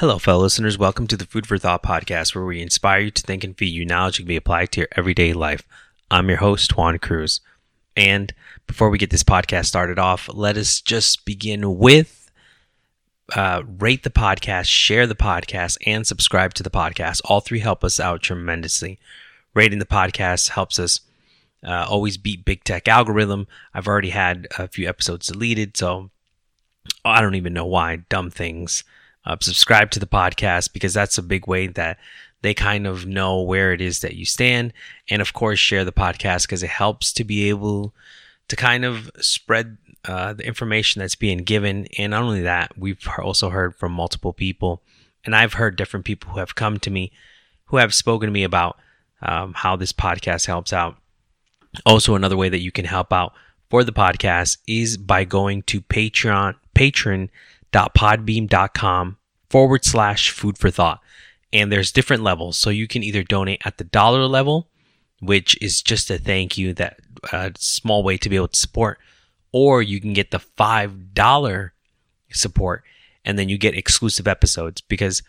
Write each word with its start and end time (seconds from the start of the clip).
Hello, 0.00 0.16
fellow 0.16 0.42
listeners. 0.42 0.78
Welcome 0.78 1.08
to 1.08 1.16
the 1.16 1.24
Food 1.24 1.44
for 1.44 1.58
Thought 1.58 1.82
podcast, 1.82 2.32
where 2.32 2.44
we 2.44 2.62
inspire 2.62 3.00
you 3.00 3.10
to 3.10 3.22
think 3.22 3.42
and 3.42 3.58
feed 3.58 3.74
you 3.74 3.84
knowledge 3.84 4.18
that 4.18 4.22
can 4.22 4.28
be 4.28 4.36
applied 4.36 4.70
to 4.70 4.82
your 4.82 4.88
everyday 4.92 5.32
life. 5.32 5.66
I'm 6.08 6.28
your 6.28 6.38
host, 6.38 6.76
Juan 6.76 7.00
Cruz. 7.00 7.40
And 7.96 8.32
before 8.68 8.90
we 8.90 8.98
get 8.98 9.10
this 9.10 9.24
podcast 9.24 9.66
started 9.66 9.98
off, 9.98 10.30
let 10.32 10.56
us 10.56 10.80
just 10.80 11.24
begin 11.24 11.78
with 11.78 12.30
uh, 13.34 13.64
rate 13.80 14.04
the 14.04 14.10
podcast, 14.10 14.66
share 14.66 15.08
the 15.08 15.16
podcast, 15.16 15.78
and 15.84 16.06
subscribe 16.06 16.54
to 16.54 16.62
the 16.62 16.70
podcast. 16.70 17.20
All 17.24 17.40
three 17.40 17.58
help 17.58 17.82
us 17.82 17.98
out 17.98 18.22
tremendously. 18.22 19.00
Rating 19.52 19.80
the 19.80 19.84
podcast 19.84 20.50
helps 20.50 20.78
us 20.78 21.00
uh, 21.66 21.86
always 21.90 22.16
beat 22.16 22.44
big 22.44 22.62
tech 22.62 22.86
algorithm. 22.86 23.48
I've 23.74 23.88
already 23.88 24.10
had 24.10 24.46
a 24.60 24.68
few 24.68 24.88
episodes 24.88 25.26
deleted, 25.26 25.76
so 25.76 26.10
I 27.04 27.20
don't 27.20 27.34
even 27.34 27.52
know 27.52 27.66
why. 27.66 27.96
Dumb 28.08 28.30
things 28.30 28.84
uh, 29.28 29.36
subscribe 29.40 29.90
to 29.90 30.00
the 30.00 30.06
podcast 30.06 30.72
because 30.72 30.94
that's 30.94 31.18
a 31.18 31.22
big 31.22 31.46
way 31.46 31.66
that 31.66 31.98
they 32.40 32.54
kind 32.54 32.86
of 32.86 33.04
know 33.06 33.42
where 33.42 33.74
it 33.74 33.82
is 33.82 34.00
that 34.00 34.14
you 34.14 34.24
stand. 34.24 34.72
And 35.10 35.20
of 35.20 35.34
course, 35.34 35.58
share 35.58 35.84
the 35.84 35.92
podcast 35.92 36.42
because 36.42 36.62
it 36.62 36.70
helps 36.70 37.12
to 37.12 37.24
be 37.24 37.50
able 37.50 37.92
to 38.48 38.56
kind 38.56 38.86
of 38.86 39.10
spread 39.20 39.76
uh, 40.06 40.32
the 40.32 40.46
information 40.46 41.00
that's 41.00 41.16
being 41.16 41.38
given. 41.38 41.86
And 41.98 42.12
not 42.12 42.22
only 42.22 42.42
that, 42.42 42.78
we've 42.78 43.00
also 43.18 43.50
heard 43.50 43.74
from 43.76 43.90
multiple 43.92 44.32
people, 44.32 44.82
and 45.24 45.34
I've 45.36 45.54
heard 45.54 45.74
different 45.76 46.06
people 46.06 46.30
who 46.32 46.38
have 46.38 46.54
come 46.54 46.78
to 46.80 46.90
me 46.90 47.12
who 47.66 47.76
have 47.76 47.92
spoken 47.92 48.28
to 48.28 48.32
me 48.32 48.44
about 48.44 48.78
um, 49.20 49.52
how 49.54 49.76
this 49.76 49.92
podcast 49.92 50.46
helps 50.46 50.72
out. 50.72 50.96
Also, 51.84 52.14
another 52.14 52.38
way 52.38 52.48
that 52.48 52.60
you 52.60 52.72
can 52.72 52.86
help 52.86 53.12
out 53.12 53.34
for 53.68 53.84
the 53.84 53.92
podcast 53.92 54.56
is 54.66 54.96
by 54.96 55.24
going 55.24 55.60
to 55.64 55.82
Patreon, 55.82 56.54
patron.podbean.com 56.72 59.17
forward 59.50 59.84
slash 59.84 60.30
food 60.30 60.58
for 60.58 60.70
thought. 60.70 61.00
And 61.52 61.72
there's 61.72 61.92
different 61.92 62.22
levels. 62.22 62.58
So 62.58 62.70
you 62.70 62.86
can 62.86 63.02
either 63.02 63.22
donate 63.22 63.62
at 63.64 63.78
the 63.78 63.84
dollar 63.84 64.26
level, 64.26 64.68
which 65.20 65.56
is 65.62 65.82
just 65.82 66.10
a 66.10 66.18
thank 66.18 66.58
you, 66.58 66.74
that 66.74 67.00
uh, 67.32 67.50
small 67.56 68.02
way 68.02 68.16
to 68.18 68.28
be 68.28 68.36
able 68.36 68.48
to 68.48 68.58
support, 68.58 68.98
or 69.52 69.82
you 69.82 70.00
can 70.00 70.12
get 70.12 70.30
the 70.30 70.38
$5 70.38 71.70
support 72.32 72.84
and 73.24 73.38
then 73.38 73.48
you 73.48 73.58
get 73.58 73.74
exclusive 73.74 74.28
episodes 74.28 74.80
because 74.80 75.22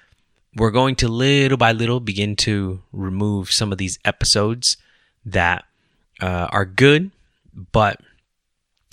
we're 0.55 0.71
going 0.71 0.95
to 0.95 1.07
little 1.07 1.57
by 1.57 1.71
little 1.71 1.99
begin 1.99 2.35
to 2.35 2.81
remove 2.91 3.51
some 3.51 3.71
of 3.71 3.77
these 3.77 3.99
episodes 4.03 4.77
that 5.25 5.65
uh, 6.21 6.47
are 6.51 6.65
good, 6.65 7.11
but 7.71 8.01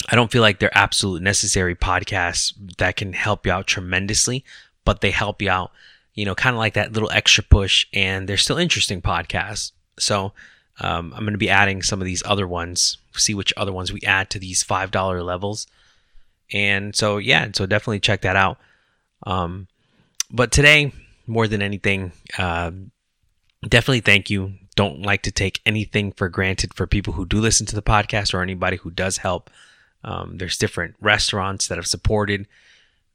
I 0.09 0.15
don't 0.15 0.31
feel 0.31 0.41
like 0.41 0.59
they're 0.59 0.77
absolute 0.77 1.21
necessary 1.21 1.75
podcasts 1.75 2.53
that 2.77 2.95
can 2.95 3.13
help 3.13 3.45
you 3.45 3.51
out 3.51 3.67
tremendously 3.67 4.43
but 4.87 5.01
they 5.01 5.11
help 5.11 5.41
you 5.41 5.49
out, 5.49 5.71
you 6.13 6.23
know, 6.23 6.33
kind 6.33 6.55
of 6.55 6.59
like 6.59 6.75
that 6.75 6.93
little 6.93 7.11
extra 7.11 7.43
push. 7.43 7.85
And 7.91 8.25
they're 8.25 8.37
still 8.37 8.57
interesting 8.57 9.01
podcasts. 9.01 9.73
So 9.99 10.31
um, 10.79 11.11
I'm 11.13 11.25
going 11.25 11.33
to 11.33 11.37
be 11.37 11.49
adding 11.49 11.81
some 11.81 11.99
of 11.99 12.05
these 12.05 12.23
other 12.25 12.47
ones, 12.47 12.97
see 13.11 13.33
which 13.33 13.51
other 13.57 13.73
ones 13.73 13.91
we 13.91 13.99
add 14.03 14.29
to 14.29 14.39
these 14.39 14.63
$5 14.63 15.25
levels. 15.25 15.67
And 16.53 16.95
so, 16.95 17.17
yeah, 17.17 17.49
so 17.53 17.65
definitely 17.65 17.99
check 17.99 18.21
that 18.21 18.37
out. 18.37 18.59
Um, 19.23 19.67
but 20.31 20.53
today, 20.53 20.93
more 21.25 21.49
than 21.49 21.61
anything, 21.61 22.13
uh, 22.37 22.71
definitely 23.67 23.99
thank 23.99 24.29
you. 24.29 24.53
Don't 24.77 25.01
like 25.01 25.23
to 25.23 25.33
take 25.33 25.59
anything 25.65 26.13
for 26.13 26.29
granted 26.29 26.73
for 26.73 26.87
people 26.87 27.11
who 27.11 27.25
do 27.25 27.41
listen 27.41 27.65
to 27.65 27.75
the 27.75 27.81
podcast 27.81 28.33
or 28.33 28.41
anybody 28.41 28.77
who 28.77 28.89
does 28.89 29.17
help. 29.17 29.49
Um, 30.05 30.37
there's 30.37 30.57
different 30.57 30.95
restaurants 31.01 31.67
that 31.67 31.77
have 31.77 31.87
supported 31.87 32.47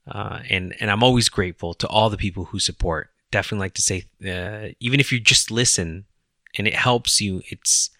uh, 0.06 0.40
and 0.48 0.74
and 0.80 0.90
I'm 0.90 1.02
always 1.02 1.28
grateful 1.28 1.74
to 1.74 1.86
all 1.88 2.10
the 2.10 2.16
people 2.16 2.46
who 2.46 2.58
support. 2.58 3.10
Definitely 3.30 3.64
like 3.64 3.74
to 3.74 3.82
say, 3.82 4.04
uh, 4.26 4.74
even 4.80 5.00
if 5.00 5.12
you 5.12 5.20
just 5.20 5.50
listen 5.50 6.04
and 6.58 6.66
it 6.66 6.74
helps 6.74 7.20
you, 7.20 7.42
it's 7.48 7.90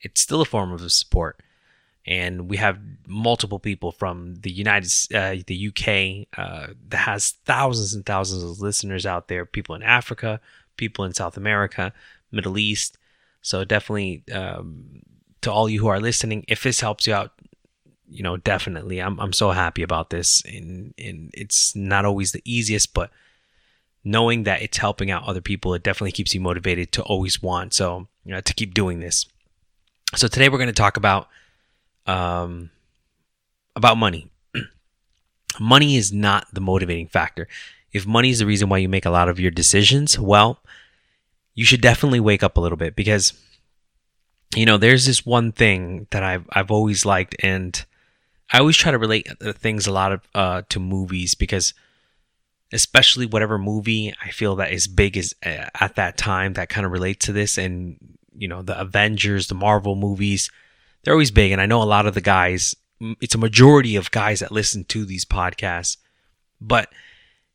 it's 0.00 0.20
still 0.20 0.40
a 0.40 0.44
form 0.44 0.72
of 0.72 0.92
support. 0.92 1.42
And 2.08 2.48
we 2.48 2.56
have 2.58 2.78
multiple 3.08 3.58
people 3.58 3.90
from 3.90 4.36
the 4.36 4.50
United, 4.50 4.92
uh, 5.12 5.42
the 5.46 5.68
UK, 5.68 6.28
uh, 6.38 6.68
that 6.88 6.98
has 6.98 7.32
thousands 7.44 7.94
and 7.94 8.06
thousands 8.06 8.44
of 8.44 8.60
listeners 8.60 9.04
out 9.04 9.26
there. 9.26 9.44
People 9.44 9.74
in 9.74 9.82
Africa, 9.82 10.40
people 10.76 11.04
in 11.04 11.14
South 11.14 11.36
America, 11.36 11.92
Middle 12.30 12.58
East. 12.58 12.96
So 13.42 13.64
definitely 13.64 14.22
um, 14.32 15.02
to 15.40 15.50
all 15.50 15.68
you 15.68 15.80
who 15.80 15.88
are 15.88 16.00
listening, 16.00 16.44
if 16.46 16.62
this 16.62 16.80
helps 16.80 17.08
you 17.08 17.14
out, 17.14 17.32
you 18.08 18.22
know, 18.22 18.36
definitely. 18.36 19.00
I'm 19.00 19.18
I'm 19.18 19.32
so 19.32 19.50
happy 19.50 19.82
about 19.82 20.10
this, 20.10 20.42
and 20.44 20.94
and 20.98 21.30
it's 21.34 21.74
not 21.74 22.04
always 22.04 22.32
the 22.32 22.42
easiest, 22.44 22.94
but 22.94 23.10
knowing 24.04 24.44
that 24.44 24.62
it's 24.62 24.78
helping 24.78 25.10
out 25.10 25.24
other 25.24 25.40
people, 25.40 25.74
it 25.74 25.82
definitely 25.82 26.12
keeps 26.12 26.34
you 26.34 26.40
motivated 26.40 26.92
to 26.92 27.02
always 27.02 27.42
want 27.42 27.74
so 27.74 28.06
you 28.24 28.32
know, 28.32 28.40
to 28.40 28.54
keep 28.54 28.74
doing 28.74 29.00
this. 29.00 29.26
So 30.14 30.28
today 30.28 30.48
we're 30.48 30.58
going 30.58 30.68
to 30.68 30.72
talk 30.72 30.96
about 30.96 31.28
um 32.06 32.70
about 33.74 33.96
money. 33.96 34.28
money 35.60 35.96
is 35.96 36.12
not 36.12 36.46
the 36.52 36.60
motivating 36.60 37.08
factor. 37.08 37.48
If 37.92 38.06
money 38.06 38.30
is 38.30 38.40
the 38.40 38.46
reason 38.46 38.68
why 38.68 38.78
you 38.78 38.88
make 38.88 39.06
a 39.06 39.10
lot 39.10 39.28
of 39.28 39.40
your 39.40 39.50
decisions, 39.50 40.18
well, 40.18 40.60
you 41.54 41.64
should 41.64 41.80
definitely 41.80 42.20
wake 42.20 42.42
up 42.42 42.56
a 42.56 42.60
little 42.60 42.76
bit 42.76 42.94
because 42.94 43.32
you 44.54 44.66
know 44.66 44.76
there's 44.76 45.06
this 45.06 45.24
one 45.24 45.52
thing 45.52 46.06
that 46.10 46.22
I've 46.22 46.46
I've 46.50 46.70
always 46.70 47.04
liked 47.04 47.36
and 47.40 47.84
I 48.52 48.58
always 48.58 48.76
try 48.76 48.92
to 48.92 48.98
relate 48.98 49.28
things 49.40 49.86
a 49.86 49.92
lot 49.92 50.12
of 50.12 50.20
uh, 50.34 50.62
to 50.68 50.80
movies 50.80 51.34
because, 51.34 51.74
especially 52.72 53.26
whatever 53.26 53.58
movie 53.58 54.14
I 54.22 54.30
feel 54.30 54.56
that 54.56 54.72
is 54.72 54.86
big 54.86 55.16
is 55.16 55.34
uh, 55.44 55.66
at 55.80 55.96
that 55.96 56.16
time 56.16 56.52
that 56.54 56.68
kind 56.68 56.86
of 56.86 56.92
relates 56.92 57.26
to 57.26 57.32
this, 57.32 57.58
and 57.58 57.98
you 58.36 58.48
know 58.48 58.62
the 58.62 58.78
Avengers, 58.78 59.48
the 59.48 59.54
Marvel 59.54 59.96
movies, 59.96 60.50
they're 61.02 61.14
always 61.14 61.30
big, 61.30 61.52
and 61.52 61.60
I 61.60 61.66
know 61.66 61.82
a 61.82 61.84
lot 61.84 62.06
of 62.06 62.14
the 62.14 62.20
guys. 62.20 62.74
It's 63.20 63.34
a 63.34 63.38
majority 63.38 63.96
of 63.96 64.10
guys 64.10 64.40
that 64.40 64.52
listen 64.52 64.84
to 64.84 65.04
these 65.04 65.24
podcasts, 65.24 65.98
but 66.60 66.88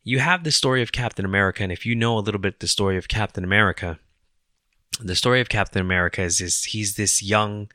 you 0.03 0.19
have 0.19 0.44
the 0.44 0.52
story 0.52 0.81
of 0.81 0.91
Captain 0.91 1.25
America, 1.25 1.63
and 1.63 1.72
if 1.72 1.85
you 1.85 1.96
know 1.96 2.18
a 2.18 2.19
little 2.19 2.40
bit 2.41 2.59
the 2.59 2.68
story 2.68 2.97
of 2.97 3.08
Captain 3.08 3.44
America, 3.44 3.97
the 5.00 5.16
story 5.16 5.40
of 5.41 5.50
Captain 5.50 5.81
America 5.81 6.22
is, 6.22 6.41
is 6.41 6.66
he's 6.66 6.96
this 6.96 7.23
young 7.23 7.72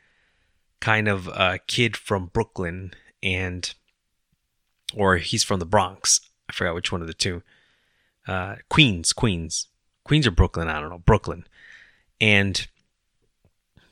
kind 0.80 1.08
of 1.08 1.28
uh, 1.28 1.58
kid 1.66 1.96
from 1.96 2.26
Brooklyn 2.26 2.92
and 3.26 3.74
or 4.94 5.16
he's 5.16 5.42
from 5.42 5.58
the 5.58 5.66
Bronx. 5.66 6.20
I 6.48 6.52
forgot 6.52 6.76
which 6.76 6.92
one 6.92 7.00
of 7.00 7.08
the 7.08 7.12
two. 7.12 7.42
Uh, 8.26 8.56
Queens, 8.70 9.12
Queens, 9.12 9.66
Queens 10.04 10.26
or 10.26 10.30
Brooklyn. 10.30 10.68
I 10.68 10.80
don't 10.80 10.90
know 10.90 11.02
Brooklyn. 11.04 11.44
And 12.20 12.66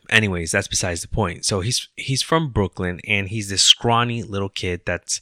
anyways, 0.09 0.53
that's 0.53 0.69
besides 0.69 1.03
the 1.03 1.09
point. 1.09 1.45
So 1.45 1.61
he's 1.61 1.89
he's 1.97 2.23
from 2.23 2.53
Brooklyn 2.53 3.01
and 3.07 3.29
he's 3.29 3.49
this 3.49 3.63
scrawny 3.63 4.23
little 4.23 4.49
kid 4.49 4.83
that's 4.87 5.21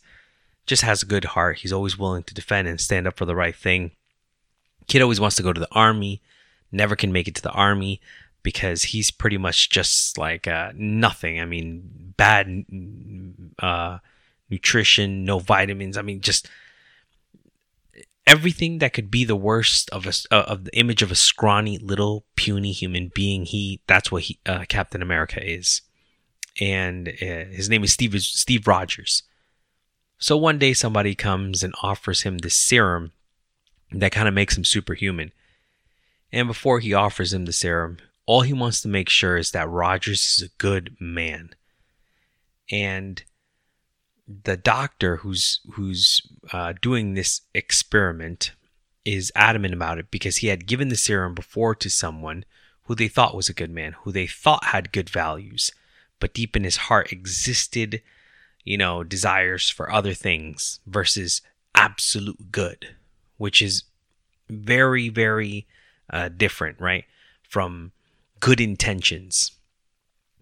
just 0.67 0.83
has 0.83 1.03
a 1.03 1.07
good 1.07 1.25
heart. 1.25 1.59
He's 1.59 1.73
always 1.73 1.99
willing 1.99 2.23
to 2.25 2.35
defend 2.35 2.69
and 2.69 2.81
stand 2.81 3.07
up 3.07 3.17
for 3.17 3.25
the 3.25 3.35
right 3.35 3.57
thing. 3.57 3.93
Kid 4.89 5.01
always 5.01 5.21
wants 5.21 5.37
to 5.37 5.43
go 5.43 5.55
to 5.55 5.61
the 5.61 5.73
army, 5.73 6.21
never 6.71 6.97
can 6.97 7.13
make 7.13 7.29
it 7.29 7.35
to 7.37 7.43
the 7.43 7.51
army 7.51 8.01
because 8.43 8.83
he's 8.85 9.11
pretty 9.11 9.39
much 9.39 9.71
just 9.71 10.19
like 10.19 10.47
uh, 10.47 10.73
nothing. 10.75 11.41
I 11.41 11.45
mean, 11.45 12.15
bad 12.17 12.65
uh, 13.61 13.99
nutrition, 14.51 15.25
no 15.25 15.39
vitamins. 15.39 15.97
I 15.97 16.03
mean, 16.03 16.21
just 16.21 16.49
everything 18.27 18.79
that 18.79 18.93
could 18.93 19.11
be 19.11 19.25
the 19.25 19.37
worst 19.37 19.91
of 19.91 20.07
a 20.07 20.13
uh, 20.31 20.45
of 20.47 20.65
the 20.65 20.77
image 20.79 21.03
of 21.03 21.11
a 21.11 21.17
scrawny 21.17 21.79
little 21.79 22.25
puny 22.37 22.73
human 22.73 23.11
being. 23.15 23.45
He 23.45 23.81
that's 23.87 24.11
what 24.11 24.23
he 24.25 24.39
uh, 24.47 24.65
Captain 24.69 25.03
America 25.03 25.45
is, 25.45 25.83
and 26.61 27.09
uh, 27.09 27.47
his 27.51 27.69
name 27.69 27.85
is 27.85 27.93
Steve 27.93 28.21
Steve 28.23 28.67
Rogers. 28.67 29.23
So 30.19 30.37
one 30.37 30.59
day 30.59 30.73
somebody 30.73 31.17
comes 31.17 31.65
and 31.65 31.75
offers 31.83 32.23
him 32.23 32.39
this 32.39 32.57
serum 32.57 33.11
that 33.91 34.13
kind 34.13 34.29
of 34.29 34.35
makes 34.35 34.57
him 34.57 34.65
superhuman. 34.65 35.33
And 36.31 36.49
before 36.49 36.79
he 36.79 36.95
offers 36.95 37.33
him 37.33 37.45
the 37.45 37.53
serum, 37.53 37.99
all 38.27 38.43
he 38.43 38.53
wants 38.53 38.81
to 38.83 38.89
make 38.89 39.09
sure 39.09 39.37
is 39.37 39.51
that 39.51 39.69
Rogers 39.69 40.21
is 40.21 40.43
a 40.43 40.57
good 40.59 40.97
man. 41.01 41.51
And 42.71 43.23
the 44.45 44.57
doctor 44.57 45.17
who's 45.17 45.61
who's 45.73 46.23
uh, 46.53 46.75
doing 46.81 47.15
this 47.15 47.43
experiment 47.55 48.53
is 49.05 49.33
adamant 49.35 49.75
about 49.75 49.99
it 49.99 50.11
because 50.11 50.39
he 50.39 50.47
had 50.47 50.67
given 50.67 50.89
the 50.89 50.97
serum 50.97 51.35
before 51.35 51.75
to 51.75 51.91
someone 51.91 52.45
who 52.85 52.95
they 52.95 53.09
thought 53.09 53.35
was 53.35 53.49
a 53.49 53.55
good 53.55 53.71
man, 53.71 53.95
who 54.03 54.13
they 54.13 54.27
thought 54.27 54.65
had 54.67 54.93
good 54.93 55.11
values, 55.11 55.71
but 56.21 56.35
deep 56.35 56.57
in 56.57 56.65
his 56.65 56.77
heart 56.77 57.13
existed, 57.13 58.01
you 58.65 58.77
know, 58.79 59.03
desires 59.03 59.69
for 59.69 59.91
other 59.93 60.15
things 60.15 60.81
versus 60.87 61.43
absolute 61.75 62.53
good, 62.53 62.95
which 63.39 63.61
is 63.61 63.85
very, 64.49 65.09
very 65.09 65.67
uh, 66.11 66.29
different, 66.29 66.81
right? 66.81 67.05
From 67.49 67.93
good 68.43 68.61
intentions. 68.61 69.53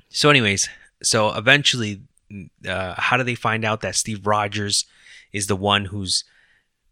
So, 0.08 0.30
anyways, 0.30 0.68
so 1.02 1.32
eventually, 1.36 2.02
uh, 2.66 2.94
how 2.96 3.16
do 3.18 3.22
they 3.22 3.34
find 3.36 3.64
out 3.64 3.82
that 3.82 3.94
Steve 3.94 4.26
Rogers 4.26 4.86
is 5.32 5.46
the 5.46 5.54
one 5.54 5.84
who's 5.86 6.24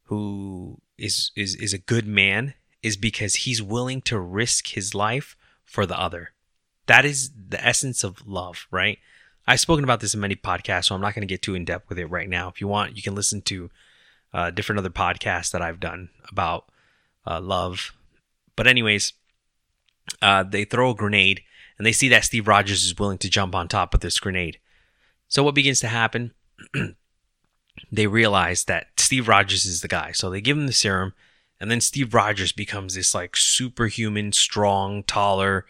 who 0.04 0.78
is 0.96 1.32
is 1.34 1.56
is 1.56 1.72
a 1.72 1.78
good 1.78 2.06
man 2.06 2.54
is 2.82 2.96
because 2.96 3.34
he's 3.36 3.60
willing 3.60 4.00
to 4.02 4.20
risk 4.20 4.68
his 4.68 4.94
life 4.94 5.34
for 5.64 5.86
the 5.86 5.98
other. 5.98 6.30
That 6.86 7.04
is 7.04 7.30
the 7.48 7.64
essence 7.66 8.04
of 8.04 8.26
love, 8.26 8.66
right? 8.70 8.98
I've 9.46 9.60
spoken 9.60 9.84
about 9.84 10.00
this 10.00 10.14
in 10.14 10.20
many 10.20 10.36
podcasts, 10.36 10.86
so 10.86 10.94
I'm 10.94 11.00
not 11.00 11.14
going 11.14 11.26
to 11.26 11.34
get 11.34 11.42
too 11.42 11.54
in 11.54 11.64
depth 11.64 11.88
with 11.88 11.98
it 11.98 12.06
right 12.06 12.28
now. 12.28 12.48
If 12.48 12.60
you 12.60 12.68
want, 12.68 12.96
you 12.96 13.02
can 13.02 13.14
listen 13.14 13.40
to 13.42 13.70
uh, 14.32 14.50
different 14.50 14.78
other 14.78 14.90
podcasts 14.90 15.50
that 15.52 15.62
I've 15.62 15.80
done 15.80 16.10
about 16.28 16.70
uh, 17.26 17.40
love. 17.40 17.92
But, 18.56 18.66
anyways, 18.66 19.14
uh, 20.22 20.42
they 20.42 20.64
throw 20.64 20.90
a 20.90 20.94
grenade 20.94 21.42
and 21.76 21.86
they 21.86 21.92
see 21.92 22.08
that 22.08 22.24
Steve 22.24 22.48
Rogers 22.48 22.84
is 22.84 22.98
willing 22.98 23.18
to 23.18 23.30
jump 23.30 23.54
on 23.54 23.68
top 23.68 23.94
of 23.94 24.00
this 24.00 24.18
grenade. 24.18 24.58
So, 25.28 25.42
what 25.42 25.54
begins 25.54 25.80
to 25.80 25.88
happen? 25.88 26.32
they 27.92 28.06
realize 28.06 28.64
that 28.64 28.88
Steve 28.96 29.28
Rogers 29.28 29.64
is 29.64 29.80
the 29.80 29.88
guy. 29.88 30.12
So, 30.12 30.30
they 30.30 30.40
give 30.40 30.56
him 30.56 30.66
the 30.66 30.72
serum, 30.72 31.12
and 31.60 31.70
then 31.70 31.80
Steve 31.80 32.14
Rogers 32.14 32.52
becomes 32.52 32.94
this 32.94 33.14
like 33.14 33.36
superhuman, 33.36 34.32
strong, 34.32 35.02
taller, 35.04 35.66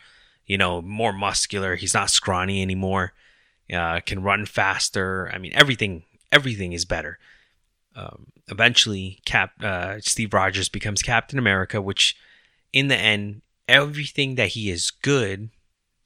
you 0.46 0.56
know, 0.56 0.81
more 0.81 1.12
muscular. 1.12 1.76
He's 1.76 1.94
not 1.94 2.11
scrawny 2.11 2.62
anymore 2.62 3.12
uh, 3.73 4.00
can 4.05 4.23
run 4.23 4.46
faster. 4.46 5.31
I 5.32 5.38
mean, 5.38 5.52
everything 5.55 6.05
everything 6.32 6.73
is 6.73 6.85
better. 6.85 7.19
Um, 7.94 8.26
eventually, 8.49 9.20
Cap 9.25 9.62
uh, 9.62 10.00
Steve 10.00 10.32
Rogers 10.32 10.69
becomes 10.69 11.02
Captain 11.02 11.38
America, 11.38 11.81
which 11.81 12.17
in 12.73 12.88
the 12.88 12.96
end, 12.96 13.43
everything 13.69 14.35
that 14.37 14.49
he 14.49 14.70
is 14.70 14.91
good 14.91 15.50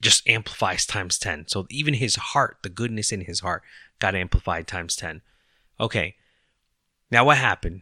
just 0.01 0.27
amplifies 0.27 0.85
times 0.85 1.17
10. 1.17 1.47
So 1.47 1.65
even 1.69 1.95
his 1.95 2.15
heart, 2.15 2.57
the 2.61 2.69
goodness 2.69 3.11
in 3.11 3.21
his 3.21 3.39
heart, 3.39 3.63
got 3.99 4.15
amplified 4.15 4.67
times 4.67 4.95
10. 4.95 5.21
Okay. 5.79 6.15
Now 7.09 7.25
what 7.25 7.37
happened? 7.37 7.81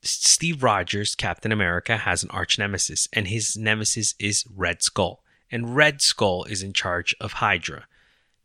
Steve 0.00 0.62
Rogers, 0.62 1.14
Captain 1.14 1.52
America, 1.52 1.98
has 1.98 2.24
an 2.24 2.30
arch 2.30 2.58
nemesis, 2.58 3.08
and 3.12 3.28
his 3.28 3.56
nemesis 3.56 4.16
is 4.18 4.44
Red 4.52 4.82
Skull. 4.82 5.22
And 5.50 5.76
Red 5.76 6.02
Skull 6.02 6.44
is 6.44 6.62
in 6.62 6.72
charge 6.72 7.14
of 7.20 7.34
Hydra. 7.34 7.86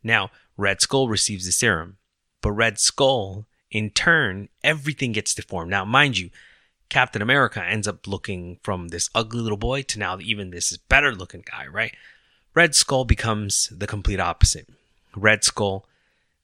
Now, 0.04 0.30
Red 0.56 0.80
Skull 0.80 1.08
receives 1.08 1.46
the 1.46 1.52
serum, 1.52 1.96
but 2.42 2.52
Red 2.52 2.78
Skull, 2.78 3.46
in 3.70 3.90
turn, 3.90 4.48
everything 4.62 5.12
gets 5.12 5.34
deformed. 5.34 5.70
Now, 5.70 5.84
mind 5.84 6.18
you, 6.18 6.30
Captain 6.88 7.20
America 7.22 7.64
ends 7.64 7.86
up 7.86 8.06
looking 8.06 8.58
from 8.62 8.88
this 8.88 9.10
ugly 9.14 9.40
little 9.40 9.58
boy 9.58 9.82
to 9.82 9.98
now 9.98 10.18
even 10.20 10.50
this 10.50 10.76
better 10.76 11.14
looking 11.14 11.44
guy, 11.50 11.66
right? 11.66 11.94
Red 12.54 12.74
Skull 12.74 13.04
becomes 13.04 13.68
the 13.70 13.86
complete 13.86 14.20
opposite. 14.20 14.68
Red 15.14 15.44
Skull, 15.44 15.86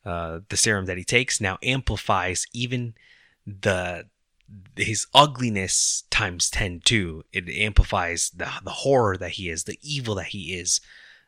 uh, 0.05 0.41
the 0.49 0.56
serum 0.56 0.87
that 0.87 0.99
he 0.99 1.05
takes 1.05 1.41
now 1.41 1.58
amplifies 1.62 2.46
even 2.52 2.94
the 3.46 4.06
his 4.76 5.06
ugliness 5.14 6.05
times 6.11 6.50
10 6.50 6.82
too. 6.85 7.25
It 7.32 7.49
amplifies 7.49 8.31
the, 8.31 8.49
the 8.62 8.70
horror 8.70 9.17
that 9.17 9.32
he 9.32 9.49
is, 9.49 9.64
the 9.64 9.79
evil 9.82 10.14
that 10.17 10.26
he 10.26 10.55
is, 10.55 10.81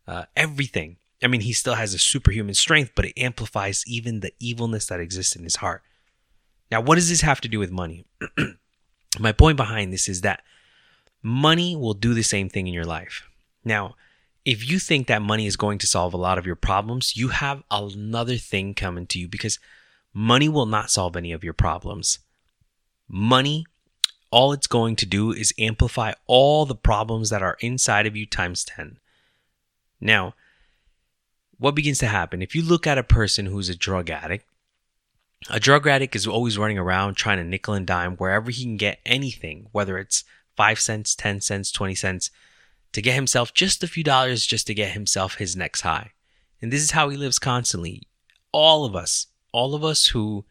uh, 0.06 0.24
everything. 0.36 0.96
I 1.22 1.28
mean, 1.28 1.40
he 1.40 1.54
still 1.54 1.74
has 1.74 1.94
a 1.94 1.98
superhuman 1.98 2.54
strength, 2.54 2.92
but 2.94 3.06
it 3.06 3.14
amplifies 3.16 3.84
even 3.86 4.20
the 4.20 4.32
evilness 4.38 4.86
that 4.86 5.00
exists 5.00 5.34
in 5.34 5.44
his 5.44 5.56
heart. 5.56 5.82
Now, 6.70 6.82
what 6.82 6.96
does 6.96 7.08
this 7.08 7.22
have 7.22 7.40
to 7.40 7.48
do 7.48 7.58
with 7.58 7.70
money? 7.70 8.04
My 9.18 9.32
point 9.32 9.56
behind 9.56 9.92
this 9.92 10.08
is 10.08 10.20
that 10.22 10.42
money 11.22 11.74
will 11.74 11.94
do 11.94 12.14
the 12.14 12.22
same 12.22 12.48
thing 12.48 12.66
in 12.66 12.74
your 12.74 12.84
life. 12.84 13.28
Now, 13.64 13.96
if 14.44 14.68
you 14.68 14.78
think 14.78 15.08
that 15.08 15.22
money 15.22 15.46
is 15.46 15.56
going 15.56 15.78
to 15.78 15.86
solve 15.86 16.14
a 16.14 16.18
lot 16.18 16.38
of 16.38 16.46
your 16.46 16.56
problems, 16.56 17.16
you 17.16 17.28
have 17.28 17.64
another 17.70 18.36
thing 18.36 18.74
coming 18.74 19.06
to 19.08 19.18
you 19.18 19.26
because 19.26 19.58
money 20.14 20.48
will 20.48 20.66
not 20.66 20.90
solve 20.90 21.16
any 21.16 21.32
of 21.32 21.42
your 21.42 21.52
problems. 21.52 22.20
Money, 23.08 23.66
all 24.30 24.52
it's 24.52 24.68
going 24.68 24.94
to 24.96 25.06
do 25.06 25.32
is 25.32 25.52
amplify 25.58 26.12
all 26.26 26.64
the 26.64 26.76
problems 26.76 27.30
that 27.30 27.42
are 27.42 27.56
inside 27.60 28.06
of 28.06 28.16
you 28.16 28.24
times 28.26 28.64
10. 28.64 28.98
Now, 30.00 30.34
what 31.58 31.74
begins 31.74 31.98
to 31.98 32.06
happen? 32.06 32.42
If 32.42 32.54
you 32.54 32.62
look 32.62 32.86
at 32.86 32.98
a 32.98 33.02
person 33.02 33.46
who's 33.46 33.68
a 33.68 33.74
drug 33.74 34.10
addict, 34.10 34.46
a 35.50 35.60
drug 35.60 35.86
addict 35.86 36.16
is 36.16 36.26
always 36.26 36.58
running 36.58 36.78
around 36.78 37.14
trying 37.14 37.38
to 37.38 37.44
nickel 37.44 37.74
and 37.74 37.86
dime 37.86 38.16
wherever 38.16 38.50
he 38.50 38.64
can 38.64 38.76
get 38.76 39.00
anything, 39.06 39.68
whether 39.72 39.98
it's 39.98 40.24
5 40.56 40.80
cents, 40.80 41.14
10 41.14 41.40
cents, 41.40 41.70
20 41.70 41.94
cents, 41.94 42.30
to 42.92 43.02
get 43.02 43.14
himself 43.14 43.52
just 43.52 43.84
a 43.84 43.88
few 43.88 44.02
dollars 44.02 44.46
just 44.46 44.66
to 44.66 44.74
get 44.74 44.92
himself 44.92 45.36
his 45.36 45.54
next 45.54 45.82
high. 45.82 46.12
And 46.62 46.72
this 46.72 46.82
is 46.82 46.92
how 46.92 47.10
he 47.10 47.16
lives 47.16 47.38
constantly. 47.38 48.02
All 48.52 48.84
of 48.84 48.96
us, 48.96 49.26
all 49.52 49.74
of 49.74 49.84
us 49.84 50.08
who 50.08 50.46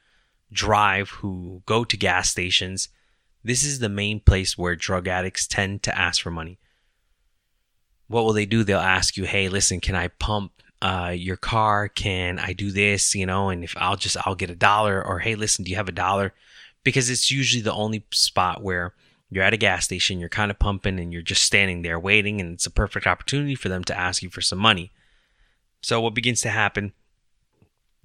drive, 0.51 1.09
who 1.09 1.63
go 1.65 1.83
to 1.83 1.97
gas 1.97 2.29
stations, 2.29 2.89
this 3.43 3.63
is 3.63 3.79
the 3.79 3.89
main 3.89 4.19
place 4.19 4.57
where 4.57 4.75
drug 4.75 5.07
addicts 5.07 5.47
tend 5.47 5.83
to 5.83 5.97
ask 5.97 6.21
for 6.21 6.31
money. 6.31 6.59
What 8.07 8.23
will 8.23 8.33
they 8.33 8.45
do? 8.45 8.63
They'll 8.63 8.79
ask 8.79 9.17
you, 9.17 9.25
hey, 9.25 9.49
listen, 9.49 9.79
can 9.79 9.95
I 9.95 10.09
pump 10.09 10.61
uh, 10.85 11.09
your 11.09 11.35
car 11.35 11.87
can 11.87 12.37
i 12.37 12.53
do 12.53 12.69
this 12.71 13.15
you 13.15 13.25
know 13.25 13.49
and 13.49 13.63
if 13.63 13.75
i'll 13.77 13.95
just 13.95 14.17
i'll 14.25 14.35
get 14.35 14.51
a 14.51 14.55
dollar 14.55 15.03
or 15.03 15.17
hey 15.19 15.33
listen 15.33 15.65
do 15.65 15.71
you 15.71 15.77
have 15.77 15.89
a 15.89 15.91
dollar? 15.91 16.33
Because 16.83 17.09
it's 17.09 17.31
usually 17.31 17.63
the 17.63 17.73
only 17.73 18.05
spot 18.13 18.61
where 18.61 18.93
you're 19.31 19.43
at 19.43 19.53
a 19.53 19.57
gas 19.57 19.85
station 19.85 20.19
you're 20.19 20.29
kind 20.29 20.51
of 20.51 20.59
pumping 20.59 20.99
and 20.99 21.11
you're 21.11 21.21
just 21.23 21.43
standing 21.43 21.81
there 21.81 21.99
waiting 21.99 22.39
and 22.39 22.53
it's 22.53 22.67
a 22.67 22.71
perfect 22.71 23.07
opportunity 23.07 23.55
for 23.55 23.69
them 23.69 23.83
to 23.85 23.97
ask 23.97 24.21
you 24.21 24.29
for 24.29 24.41
some 24.41 24.59
money. 24.59 24.91
So 25.81 25.99
what 25.99 26.13
begins 26.13 26.41
to 26.41 26.49
happen 26.49 26.93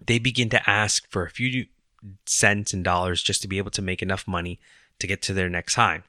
they 0.05 0.19
begin 0.19 0.49
to 0.49 0.71
ask 0.71 1.07
for 1.11 1.25
a 1.25 1.31
few 1.31 1.67
cents 2.25 2.73
and 2.73 2.83
dollars 2.83 3.23
just 3.23 3.43
to 3.43 3.49
be 3.49 3.59
able 3.59 3.71
to 3.71 3.83
make 3.83 4.01
enough 4.01 4.27
money 4.27 4.59
to 4.99 5.07
get 5.07 5.21
to 5.21 5.35
their 5.35 5.51
next 5.51 5.75
high. 5.75 6.03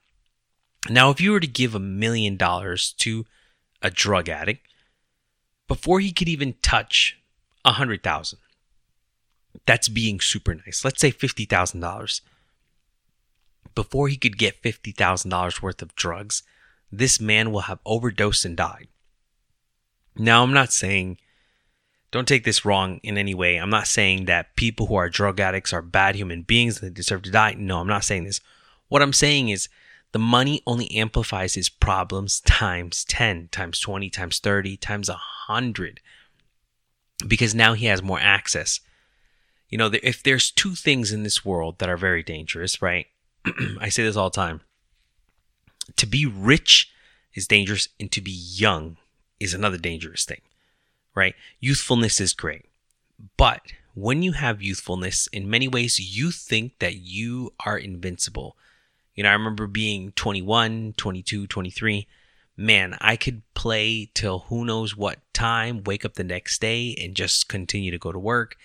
Now 0.90 1.10
if 1.10 1.20
you 1.20 1.34
were 1.34 1.42
to 1.42 1.48
give 1.48 1.76
a 1.76 1.80
million 1.80 2.38
dollars 2.38 2.94
to 3.00 3.26
a 3.82 3.92
drug 3.92 4.30
addict 4.30 4.66
before 5.72 6.02
he 6.02 6.12
could 6.12 6.28
even 6.28 6.54
touch 6.62 7.18
a 7.64 7.72
hundred 7.72 8.04
thousand. 8.04 8.40
That's 9.66 9.88
being 9.88 10.20
super 10.20 10.54
nice. 10.54 10.84
Let's 10.84 11.00
say 11.00 11.12
fifty 11.12 11.46
thousand 11.46 11.80
dollars. 11.80 12.20
Before 13.74 14.10
he 14.10 14.18
could 14.18 14.38
get 14.38 14.62
fifty 14.62 14.92
thousand 14.92 15.32
dollars 15.32 15.62
worth 15.62 15.82
of 15.82 15.96
drugs, 15.96 16.44
this 16.92 17.22
man 17.22 17.54
will 17.54 17.62
have 17.62 17.80
overdosed 17.86 18.44
and 18.44 18.58
died. 18.58 18.90
Now, 20.18 20.44
I'm 20.44 20.52
not 20.52 20.74
saying, 20.74 21.20
don't 22.12 22.28
take 22.28 22.44
this 22.44 22.66
wrong 22.66 23.00
in 23.02 23.18
any 23.18 23.34
way. 23.34 23.56
I'm 23.56 23.70
not 23.70 23.88
saying 23.88 24.26
that 24.26 24.58
people 24.58 24.88
who 24.88 24.96
are 24.96 25.08
drug 25.08 25.40
addicts 25.40 25.72
are 25.72 25.82
bad 25.82 26.18
human 26.18 26.42
beings 26.42 26.82
and 26.82 26.90
they 26.90 26.94
deserve 26.94 27.22
to 27.22 27.32
die. 27.32 27.56
No, 27.58 27.80
I'm 27.80 27.88
not 27.88 28.04
saying 28.04 28.26
this. 28.26 28.42
What 28.90 29.02
I'm 29.02 29.14
saying 29.14 29.48
is 29.48 29.70
the 30.12 30.20
money 30.20 30.62
only 30.68 30.92
amplifies 30.92 31.54
his 31.54 31.70
problems 31.70 32.42
times 32.42 33.06
10, 33.06 33.50
times 33.52 33.80
20, 33.80 34.10
times 34.10 34.40
30, 34.40 34.78
times 34.78 35.10
100 35.10 36.02
because 37.28 37.56
now 37.56 37.74
he 37.74 37.86
has 37.86 38.02
more 38.02 38.20
access. 38.20 38.80
You 39.70 39.78
know, 39.78 39.90
if 40.04 40.22
there's 40.22 40.52
two 40.52 40.76
things 40.76 41.12
in 41.12 41.24
this 41.24 41.46
world 41.46 41.80
that 41.80 41.90
are 41.90 41.98
very 41.98 42.24
dangerous, 42.24 42.82
right? 42.82 43.08
I 43.80 43.90
say 43.90 44.04
this 44.04 44.16
all 44.16 44.30
the 44.30 44.36
time. 44.36 44.62
To 45.98 46.06
be 46.06 46.26
rich 46.26 46.92
is 47.34 47.48
dangerous, 47.48 47.90
and 48.00 48.12
to 48.12 48.22
be 48.22 48.32
young 48.32 48.98
is 49.40 49.54
another 49.54 49.78
dangerous 49.78 50.26
thing, 50.26 50.42
right? 51.16 51.36
Youthfulness 51.60 52.20
is 52.20 52.34
great. 52.34 52.66
But 53.38 53.62
when 53.94 54.24
you 54.24 54.34
have 54.34 54.62
youthfulness, 54.62 55.28
in 55.28 55.50
many 55.50 55.68
ways, 55.68 56.00
you 56.00 56.32
think 56.32 56.80
that 56.80 56.96
you 56.98 57.54
are 57.66 57.78
invincible 57.78 58.58
you 59.16 59.24
know, 59.24 59.30
I 59.30 59.34
remember 59.34 59.68
being 59.68 60.12
21, 60.14 60.94
22, 60.98 61.48
23. 61.48 62.08
Man, 62.58 62.98
I 63.02 63.16
could 63.16 63.42
play 63.54 64.10
till 64.14 64.40
who 64.40 64.66
knows 64.66 64.96
what 64.96 65.20
time, 65.34 65.84
wake 65.84 66.06
up 66.06 66.14
the 66.14 66.24
next 66.24 66.62
day 66.62 66.96
and 67.00 67.16
just 67.16 67.50
continue 67.50 67.92
to 67.92 67.98
go 67.98 68.12
to 68.12 68.20
work. 68.20 68.58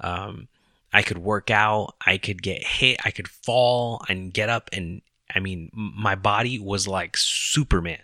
Um, 0.00 0.48
I 0.92 1.02
could 1.02 1.18
work 1.18 1.50
out, 1.50 1.94
I 2.04 2.18
could 2.18 2.42
get 2.42 2.64
hit, 2.64 3.00
I 3.04 3.10
could 3.10 3.28
fall 3.28 4.04
and 4.08 4.32
get 4.32 4.48
up. 4.48 4.70
And 4.72 5.02
I 5.34 5.40
mean, 5.40 5.70
my 5.74 6.14
body 6.14 6.58
was 6.58 6.86
like 6.86 7.16
Superman. 7.16 8.02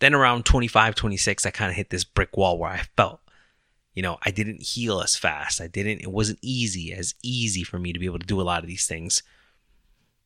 Then 0.00 0.14
around 0.14 0.44
25, 0.44 0.96
26, 0.96 1.46
I 1.46 1.50
kind 1.50 1.70
of 1.70 1.76
hit 1.76 1.90
this 1.90 2.02
brick 2.02 2.36
wall 2.36 2.58
where 2.58 2.72
I 2.72 2.82
felt, 2.96 3.20
you 3.94 4.02
know, 4.02 4.18
I 4.22 4.32
didn't 4.32 4.62
heal 4.62 5.00
as 5.00 5.16
fast. 5.16 5.60
I 5.60 5.68
didn't, 5.68 6.00
it 6.00 6.10
wasn't 6.10 6.40
easy, 6.42 6.92
as 6.92 7.14
easy 7.22 7.62
for 7.62 7.78
me 7.78 7.92
to 7.92 8.00
be 8.00 8.06
able 8.06 8.18
to 8.18 8.26
do 8.26 8.40
a 8.40 8.42
lot 8.42 8.62
of 8.62 8.68
these 8.68 8.86
things. 8.86 9.22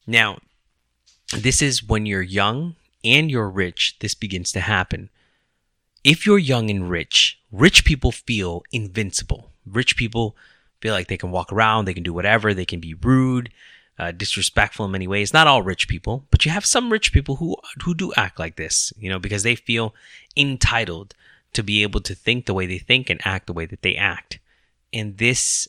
Now, 0.06 0.38
this 1.32 1.60
is 1.60 1.82
when 1.82 2.06
you're 2.06 2.22
young 2.22 2.76
and 3.04 3.30
you're 3.30 3.50
rich, 3.50 3.96
this 4.00 4.14
begins 4.14 4.52
to 4.52 4.60
happen. 4.60 5.10
If 6.04 6.24
you're 6.24 6.38
young 6.38 6.70
and 6.70 6.88
rich, 6.88 7.40
rich 7.50 7.84
people 7.84 8.12
feel 8.12 8.62
invincible. 8.70 9.50
Rich 9.64 9.96
people 9.96 10.36
feel 10.80 10.94
like 10.94 11.08
they 11.08 11.16
can 11.16 11.32
walk 11.32 11.52
around, 11.52 11.84
they 11.84 11.94
can 11.94 12.02
do 12.02 12.12
whatever, 12.12 12.54
they 12.54 12.64
can 12.64 12.80
be 12.80 12.94
rude, 12.94 13.50
uh, 13.98 14.12
disrespectful 14.12 14.84
in 14.84 14.92
many 14.92 15.08
ways. 15.08 15.32
Not 15.32 15.46
all 15.46 15.62
rich 15.62 15.88
people, 15.88 16.24
but 16.30 16.44
you 16.44 16.50
have 16.50 16.66
some 16.66 16.92
rich 16.92 17.12
people 17.12 17.36
who 17.36 17.56
who 17.84 17.94
do 17.94 18.12
act 18.16 18.38
like 18.38 18.56
this, 18.56 18.92
you 18.98 19.08
know, 19.08 19.18
because 19.18 19.42
they 19.42 19.56
feel 19.56 19.94
entitled 20.36 21.14
to 21.54 21.62
be 21.62 21.82
able 21.82 22.00
to 22.02 22.14
think 22.14 22.46
the 22.46 22.54
way 22.54 22.66
they 22.66 22.78
think 22.78 23.08
and 23.08 23.20
act 23.24 23.46
the 23.46 23.52
way 23.52 23.66
that 23.66 23.82
they 23.82 23.96
act. 23.96 24.38
And 24.92 25.16
this, 25.18 25.66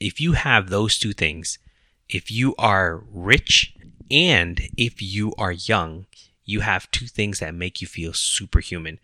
if 0.00 0.20
you 0.20 0.32
have 0.32 0.70
those 0.70 0.98
two 0.98 1.12
things, 1.12 1.58
if 2.08 2.30
you 2.30 2.54
are 2.58 3.02
rich 3.12 3.74
And 4.12 4.60
if 4.76 5.00
you 5.00 5.32
are 5.38 5.52
young, 5.52 6.06
you 6.44 6.60
have 6.60 6.90
two 6.90 7.06
things 7.06 7.38
that 7.38 7.54
make 7.54 7.80
you 7.80 7.86
feel 7.86 8.12
superhuman. 8.12 9.00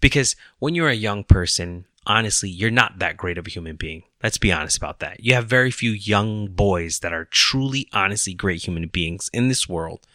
Because 0.00 0.36
when 0.58 0.74
you're 0.74 0.90
a 0.90 0.94
young 0.94 1.24
person, 1.24 1.86
honestly, 2.06 2.50
you're 2.50 2.70
not 2.70 2.98
that 2.98 3.16
great 3.16 3.38
of 3.38 3.46
a 3.46 3.50
human 3.50 3.76
being. 3.76 4.02
Let's 4.22 4.36
be 4.36 4.52
honest 4.52 4.76
about 4.76 5.00
that. 5.00 5.24
You 5.24 5.32
have 5.32 5.46
very 5.46 5.70
few 5.70 5.92
young 5.92 6.48
boys 6.48 6.98
that 6.98 7.14
are 7.14 7.24
truly, 7.24 7.88
honestly 7.94 8.34
great 8.34 8.66
human 8.66 8.88
beings 8.88 9.30
in 9.32 9.48
this 9.48 9.66
world. 9.66 10.06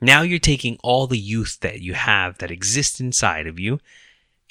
Now 0.00 0.22
you're 0.22 0.38
taking 0.38 0.78
all 0.82 1.08
the 1.08 1.18
youth 1.18 1.58
that 1.60 1.80
you 1.80 1.94
have 1.94 2.38
that 2.38 2.50
exists 2.52 3.00
inside 3.00 3.46
of 3.46 3.58
you, 3.58 3.80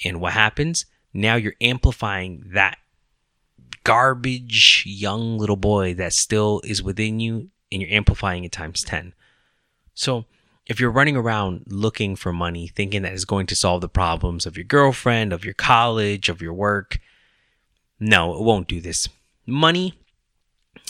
and 0.04 0.20
what 0.20 0.34
happens? 0.34 0.86
Now 1.12 1.34
you're 1.34 1.56
amplifying 1.60 2.44
that 2.52 2.78
garbage 3.82 4.84
young 4.86 5.38
little 5.38 5.56
boy 5.56 5.94
that 5.94 6.12
still 6.12 6.60
is 6.64 6.82
within 6.82 7.18
you, 7.18 7.50
and 7.70 7.80
you're 7.82 7.90
amplifying 7.90 8.44
it 8.44 8.52
times 8.52 8.82
10. 8.82 9.14
So, 9.94 10.24
if 10.66 10.78
you're 10.78 10.90
running 10.90 11.16
around 11.16 11.64
looking 11.66 12.14
for 12.14 12.32
money, 12.32 12.68
thinking 12.68 13.02
that 13.02 13.12
it's 13.12 13.24
going 13.24 13.46
to 13.46 13.56
solve 13.56 13.80
the 13.80 13.88
problems 13.88 14.46
of 14.46 14.56
your 14.56 14.64
girlfriend, 14.64 15.32
of 15.32 15.44
your 15.44 15.54
college, 15.54 16.28
of 16.28 16.40
your 16.40 16.54
work, 16.54 17.00
no, 17.98 18.34
it 18.34 18.42
won't 18.42 18.68
do 18.68 18.80
this. 18.80 19.08
Money 19.46 19.94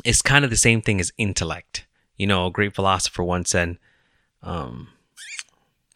is 0.05 0.23
kind 0.23 0.45
of 0.45 0.51
the 0.51 0.57
same 0.57 0.83
thing 0.83 1.01
as 1.01 1.13
intellect. 1.17 1.87
You 2.17 2.27
know, 2.27 2.47
a 2.47 2.51
great 2.51 2.75
philosopher 2.75 3.23
once 3.23 3.51
said, 3.51 3.79
um, 4.43 4.89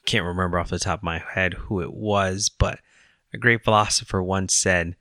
can't 0.06 0.24
remember 0.24 0.58
off 0.58 0.70
the 0.70 0.78
top 0.78 1.00
of 1.00 1.04
my 1.04 1.18
head 1.18 1.54
who 1.54 1.80
it 1.80 1.92
was, 1.92 2.48
but 2.48 2.80
a 3.32 3.38
great 3.38 3.64
philosopher 3.64 4.22
once 4.22 4.54
said 4.54 4.96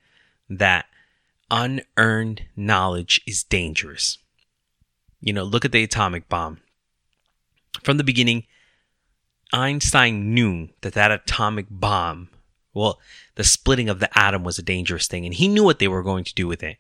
that 0.50 0.86
unearned 1.50 2.44
knowledge 2.56 3.22
is 3.28 3.44
dangerous. 3.44 4.18
You 5.24 5.32
know, 5.32 5.44
look 5.44 5.64
at 5.64 5.72
the 5.72 5.84
atomic 5.84 6.28
bomb. 6.28 6.58
From 7.82 7.98
the 7.98 8.04
beginning, 8.04 8.44
Einstein 9.54 10.34
knew 10.34 10.70
that 10.82 10.94
that 10.94 11.12
atomic 11.12 11.68
bomb, 11.70 12.28
well, 12.74 13.00
the 13.36 13.46
splitting 13.46 13.88
of 13.88 14.00
the 14.00 14.20
atom 14.20 14.44
was 14.44 14.60
a 14.60 14.64
dangerous 14.64 15.08
thing, 15.08 15.26
and 15.26 15.34
he 15.34 15.48
knew 15.48 15.64
what 15.64 15.80
they 15.80 15.88
were 15.88 16.04
going 16.04 16.26
to 16.26 16.34
do 16.34 16.46
with 16.46 16.62
it. 16.62 16.76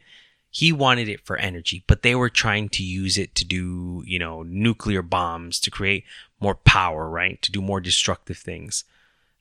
He 0.49 0.73
wanted 0.73 1.07
it 1.07 1.25
for 1.25 1.37
energy, 1.37 1.85
but 1.87 2.01
they 2.01 2.15
were 2.15 2.29
trying 2.29 2.67
to 2.69 2.83
use 2.83 3.17
it 3.17 3.33
to 3.35 3.45
do, 3.45 4.03
you 4.05 4.19
know, 4.19 4.43
nuclear 4.43 5.01
bombs 5.01 5.59
to 5.61 5.71
create 5.71 6.03
more 6.41 6.53
power, 6.53 7.09
right? 7.09 7.41
To 7.43 7.51
do 7.51 7.61
more 7.61 7.79
destructive 7.79 8.37
things. 8.37 8.83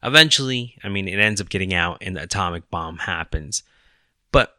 Eventually, 0.03 0.77
I 0.83 0.89
mean, 0.89 1.09
it 1.09 1.19
ends 1.19 1.41
up 1.41 1.49
getting 1.49 1.75
out 1.75 1.99
and 2.01 2.17
the 2.17 2.23
atomic 2.23 2.71
bomb 2.71 2.99
happens. 2.99 3.63
But 4.31 4.57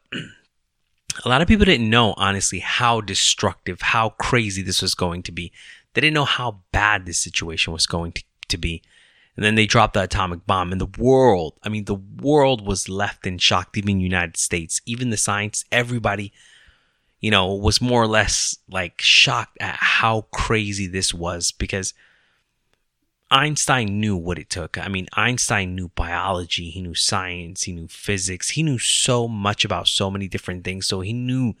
a 1.24 1.28
lot 1.28 1.42
of 1.42 1.48
people 1.48 1.64
didn't 1.64 1.90
know, 1.90 2.14
honestly, 2.16 2.58
how 2.60 3.00
destructive, 3.00 3.80
how 3.80 4.10
crazy 4.10 4.62
this 4.62 4.82
was 4.82 4.94
going 4.94 5.22
to 5.24 5.32
be. 5.32 5.52
They 5.92 6.00
didn't 6.00 6.14
know 6.14 6.24
how 6.24 6.62
bad 6.72 7.06
this 7.06 7.18
situation 7.18 7.72
was 7.72 7.86
going 7.86 8.12
to 8.12 8.24
to 8.48 8.58
be. 8.58 8.82
And 9.36 9.44
then 9.44 9.56
they 9.56 9.66
dropped 9.66 9.94
the 9.94 10.02
atomic 10.02 10.46
bomb, 10.46 10.70
and 10.70 10.80
the 10.80 11.02
world, 11.02 11.54
I 11.64 11.68
mean, 11.68 11.86
the 11.86 11.96
world 11.96 12.64
was 12.64 12.88
left 12.88 13.26
in 13.26 13.38
shock, 13.38 13.76
even 13.76 13.98
United 13.98 14.36
States, 14.36 14.80
even 14.86 15.10
the 15.10 15.16
science, 15.16 15.64
everybody, 15.72 16.32
you 17.20 17.32
know, 17.32 17.52
was 17.52 17.80
more 17.80 18.00
or 18.00 18.06
less 18.06 18.56
like 18.70 19.00
shocked 19.00 19.56
at 19.60 19.74
how 19.74 20.22
crazy 20.32 20.86
this 20.86 21.12
was 21.12 21.50
because 21.50 21.94
Einstein 23.30 24.00
knew 24.00 24.16
what 24.16 24.38
it 24.38 24.50
took. 24.50 24.78
I 24.78 24.88
mean, 24.88 25.08
Einstein 25.14 25.74
knew 25.74 25.88
biology, 25.88 26.70
he 26.70 26.82
knew 26.82 26.94
science, 26.94 27.64
he 27.64 27.72
knew 27.72 27.88
physics, 27.88 28.50
he 28.50 28.62
knew 28.62 28.78
so 28.78 29.26
much 29.26 29.64
about 29.64 29.88
so 29.88 30.10
many 30.10 30.28
different 30.28 30.64
things. 30.64 30.86
So 30.86 31.00
he 31.00 31.12
knew 31.12 31.54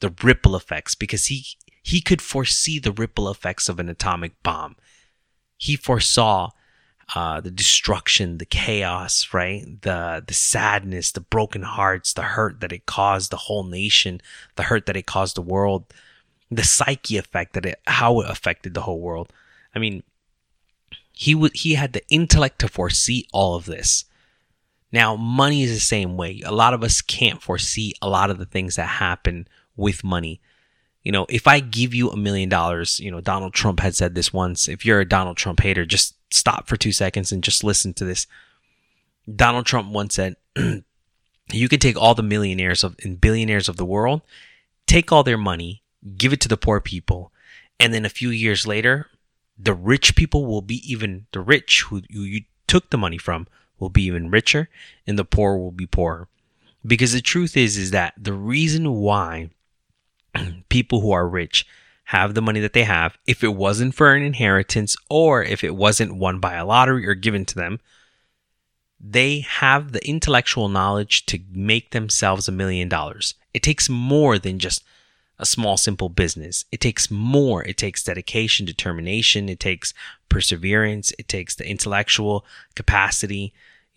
the 0.00 0.12
ripple 0.22 0.56
effects 0.56 0.94
because 0.94 1.26
he 1.26 1.44
he 1.82 2.00
could 2.00 2.20
foresee 2.20 2.78
the 2.78 2.92
ripple 2.92 3.30
effects 3.30 3.68
of 3.68 3.78
an 3.78 3.88
atomic 3.88 4.42
bomb 4.42 4.76
he 5.60 5.76
foresaw 5.76 6.50
uh, 7.14 7.40
the 7.40 7.50
destruction, 7.50 8.38
the 8.38 8.46
chaos, 8.46 9.28
right? 9.32 9.64
The 9.82 10.24
the 10.26 10.34
sadness, 10.34 11.12
the 11.12 11.20
broken 11.20 11.62
hearts, 11.62 12.14
the 12.14 12.22
hurt 12.22 12.60
that 12.60 12.72
it 12.72 12.86
caused 12.86 13.30
the 13.30 13.36
whole 13.36 13.64
nation, 13.64 14.20
the 14.56 14.64
hurt 14.64 14.86
that 14.86 14.96
it 14.96 15.06
caused 15.06 15.36
the 15.36 15.42
world, 15.42 15.92
the 16.50 16.64
psyche 16.64 17.18
effect 17.18 17.52
that 17.52 17.66
it 17.66 17.80
how 17.86 18.20
it 18.20 18.30
affected 18.30 18.74
the 18.74 18.82
whole 18.82 19.00
world. 19.00 19.32
I 19.74 19.78
mean, 19.78 20.02
he 21.20 21.34
would 21.34 21.54
he 21.54 21.74
had 21.74 21.92
the 21.92 22.06
intellect 22.08 22.58
to 22.60 22.68
foresee 22.68 23.26
all 23.32 23.54
of 23.54 23.66
this. 23.66 24.04
Now, 24.92 25.16
money 25.16 25.62
is 25.62 25.72
the 25.72 25.80
same 25.80 26.16
way. 26.16 26.40
A 26.44 26.52
lot 26.52 26.74
of 26.74 26.82
us 26.82 27.00
can't 27.00 27.40
foresee 27.40 27.94
a 28.02 28.08
lot 28.08 28.30
of 28.30 28.38
the 28.38 28.46
things 28.46 28.76
that 28.76 28.86
happen 28.86 29.46
with 29.76 30.02
money 30.02 30.40
you 31.02 31.12
know, 31.12 31.26
if 31.28 31.46
I 31.46 31.60
give 31.60 31.94
you 31.94 32.10
a 32.10 32.16
million 32.16 32.48
dollars, 32.48 33.00
you 33.00 33.10
know, 33.10 33.20
Donald 33.20 33.54
Trump 33.54 33.80
had 33.80 33.94
said 33.94 34.14
this 34.14 34.32
once. 34.32 34.68
If 34.68 34.84
you're 34.84 35.00
a 35.00 35.08
Donald 35.08 35.36
Trump 35.36 35.60
hater, 35.60 35.86
just 35.86 36.14
stop 36.30 36.68
for 36.68 36.76
two 36.76 36.92
seconds 36.92 37.32
and 37.32 37.42
just 37.42 37.64
listen 37.64 37.94
to 37.94 38.04
this. 38.04 38.26
Donald 39.34 39.66
Trump 39.66 39.90
once 39.90 40.14
said, 40.14 40.36
You 41.52 41.68
could 41.68 41.80
take 41.80 41.96
all 41.96 42.14
the 42.14 42.22
millionaires 42.22 42.84
of, 42.84 42.96
and 43.02 43.20
billionaires 43.20 43.68
of 43.68 43.76
the 43.76 43.84
world, 43.84 44.22
take 44.86 45.10
all 45.10 45.24
their 45.24 45.38
money, 45.38 45.82
give 46.16 46.32
it 46.32 46.40
to 46.42 46.48
the 46.48 46.56
poor 46.56 46.80
people, 46.80 47.32
and 47.80 47.92
then 47.92 48.04
a 48.04 48.10
few 48.10 48.30
years 48.30 48.66
later, 48.66 49.08
the 49.62 49.74
rich 49.74 50.16
people 50.16 50.46
will 50.46 50.62
be 50.62 50.80
even, 50.90 51.26
the 51.32 51.40
rich 51.40 51.82
who 51.88 52.02
you 52.08 52.42
took 52.66 52.90
the 52.90 52.98
money 52.98 53.18
from 53.18 53.46
will 53.78 53.88
be 53.90 54.02
even 54.04 54.30
richer, 54.30 54.68
and 55.06 55.18
the 55.18 55.24
poor 55.24 55.58
will 55.58 55.70
be 55.70 55.86
poorer. 55.86 56.28
Because 56.86 57.12
the 57.12 57.20
truth 57.20 57.56
is, 57.56 57.76
is 57.76 57.90
that 57.90 58.14
the 58.16 58.32
reason 58.32 58.92
why 58.92 59.50
people 60.68 61.00
who 61.00 61.10
are 61.10 61.28
rich 61.28 61.66
have 62.04 62.34
the 62.34 62.42
money 62.42 62.60
that 62.60 62.72
they 62.72 62.84
have, 62.84 63.18
if 63.26 63.44
it 63.44 63.54
wasn't 63.54 63.94
for 63.94 64.12
an 64.14 64.22
inheritance 64.22 64.96
or 65.08 65.42
if 65.42 65.62
it 65.62 65.76
wasn't 65.76 66.16
won 66.16 66.40
by 66.40 66.54
a 66.54 66.64
lottery 66.64 67.06
or 67.06 67.14
given 67.14 67.44
to 67.44 67.54
them, 67.54 67.80
they 68.98 69.40
have 69.40 69.92
the 69.92 70.06
intellectual 70.06 70.68
knowledge 70.68 71.24
to 71.26 71.38
make 71.52 71.90
themselves 71.90 72.48
a 72.48 72.52
million 72.52 72.88
dollars. 72.88 73.34
It 73.54 73.62
takes 73.62 73.88
more 73.88 74.38
than 74.38 74.58
just 74.58 74.84
a 75.40 75.46
small, 75.46 75.76
simple 75.76 76.10
business. 76.10 76.66
It 76.70 76.80
takes 76.80 77.10
more. 77.10 77.64
It 77.64 77.78
takes 77.78 78.04
dedication, 78.04 78.66
determination. 78.66 79.48
It 79.48 79.58
takes 79.58 79.94
perseverance. 80.28 81.12
It 81.18 81.28
takes 81.28 81.54
the 81.56 81.68
intellectual 81.68 82.44
capacity 82.76 83.52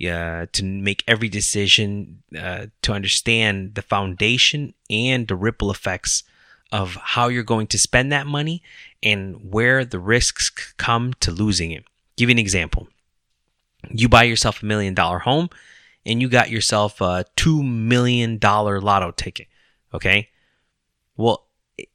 uh, 0.09 0.47
to 0.53 0.63
make 0.63 1.03
every 1.07 1.29
decision, 1.29 2.23
uh, 2.37 2.67
to 2.81 2.93
understand 2.93 3.75
the 3.75 3.81
foundation 3.81 4.73
and 4.89 5.27
the 5.27 5.35
ripple 5.35 5.69
effects 5.69 6.23
of 6.71 6.95
how 6.95 7.27
you're 7.27 7.43
going 7.43 7.67
to 7.67 7.77
spend 7.77 8.11
that 8.11 8.25
money 8.25 8.63
and 9.03 9.51
where 9.53 9.85
the 9.85 9.99
risks 9.99 10.73
come 10.77 11.13
to 11.19 11.29
losing 11.29 11.71
it. 11.71 11.83
Give 12.15 12.29
you 12.29 12.33
an 12.33 12.39
example. 12.39 12.87
You 13.89 14.09
buy 14.09 14.23
yourself 14.23 14.63
a 14.63 14.65
million 14.65 14.93
dollar 14.93 15.19
home 15.19 15.49
and 16.05 16.21
you 16.21 16.29
got 16.29 16.49
yourself 16.49 17.01
a 17.01 17.25
$2 17.35 17.63
million 17.63 18.39
lotto 18.41 19.11
ticket. 19.11 19.47
Okay. 19.93 20.29
Well, 21.15 21.47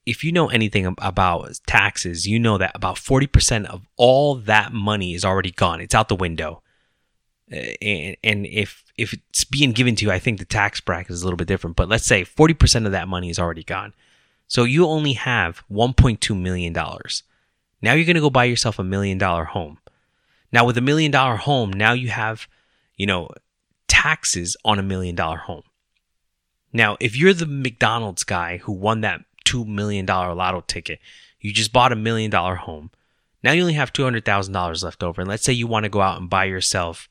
if 0.06 0.24
you 0.24 0.32
know 0.32 0.48
anything 0.48 0.94
about 0.98 1.60
taxes, 1.66 2.26
you 2.26 2.38
know 2.38 2.58
that 2.58 2.72
about 2.74 2.96
40% 2.96 3.66
of 3.66 3.86
all 3.96 4.34
that 4.34 4.72
money 4.72 5.14
is 5.14 5.24
already 5.24 5.50
gone. 5.50 5.80
It's 5.80 5.94
out 5.94 6.08
the 6.08 6.16
window. 6.16 6.62
And, 7.50 8.16
and 8.22 8.46
if 8.46 8.84
if 8.96 9.14
it's 9.14 9.44
being 9.44 9.72
given 9.72 9.94
to 9.96 10.04
you, 10.04 10.10
I 10.10 10.18
think 10.18 10.38
the 10.38 10.44
tax 10.44 10.80
bracket 10.80 11.12
is 11.12 11.22
a 11.22 11.24
little 11.24 11.36
bit 11.36 11.48
different. 11.48 11.76
But 11.76 11.88
let's 11.88 12.04
say 12.04 12.24
40% 12.24 12.84
of 12.84 12.92
that 12.92 13.08
money 13.08 13.30
is 13.30 13.38
already 13.38 13.62
gone. 13.62 13.94
So 14.48 14.64
you 14.64 14.86
only 14.86 15.12
have 15.14 15.62
$1.2 15.70 16.38
million. 16.38 16.72
Now 16.72 17.92
you're 17.92 18.04
going 18.04 18.14
to 18.14 18.20
go 18.20 18.30
buy 18.30 18.44
yourself 18.44 18.78
a 18.78 18.84
million 18.84 19.18
dollar 19.18 19.44
home. 19.44 19.78
Now 20.52 20.66
with 20.66 20.76
a 20.76 20.82
million 20.82 21.10
dollar 21.10 21.36
home, 21.36 21.70
now 21.72 21.92
you 21.92 22.08
have, 22.08 22.48
you 22.96 23.06
know, 23.06 23.28
taxes 23.86 24.56
on 24.64 24.78
a 24.78 24.82
million 24.82 25.14
dollar 25.14 25.36
home. 25.36 25.62
Now, 26.72 26.96
if 27.00 27.16
you're 27.16 27.34
the 27.34 27.46
McDonald's 27.46 28.24
guy 28.24 28.58
who 28.58 28.72
won 28.72 29.00
that 29.00 29.24
$2 29.46 29.66
million 29.66 30.06
lotto 30.06 30.62
ticket, 30.66 31.00
you 31.40 31.52
just 31.52 31.72
bought 31.72 31.92
a 31.92 31.96
million 31.96 32.30
dollar 32.30 32.56
home. 32.56 32.90
Now 33.42 33.52
you 33.52 33.62
only 33.62 33.74
have 33.74 33.92
$200,000 33.92 34.84
left 34.84 35.02
over. 35.02 35.20
And 35.20 35.28
let's 35.28 35.44
say 35.44 35.52
you 35.52 35.66
want 35.66 35.84
to 35.84 35.88
go 35.88 36.00
out 36.00 36.20
and 36.20 36.28
buy 36.28 36.44
yourself 36.44 37.08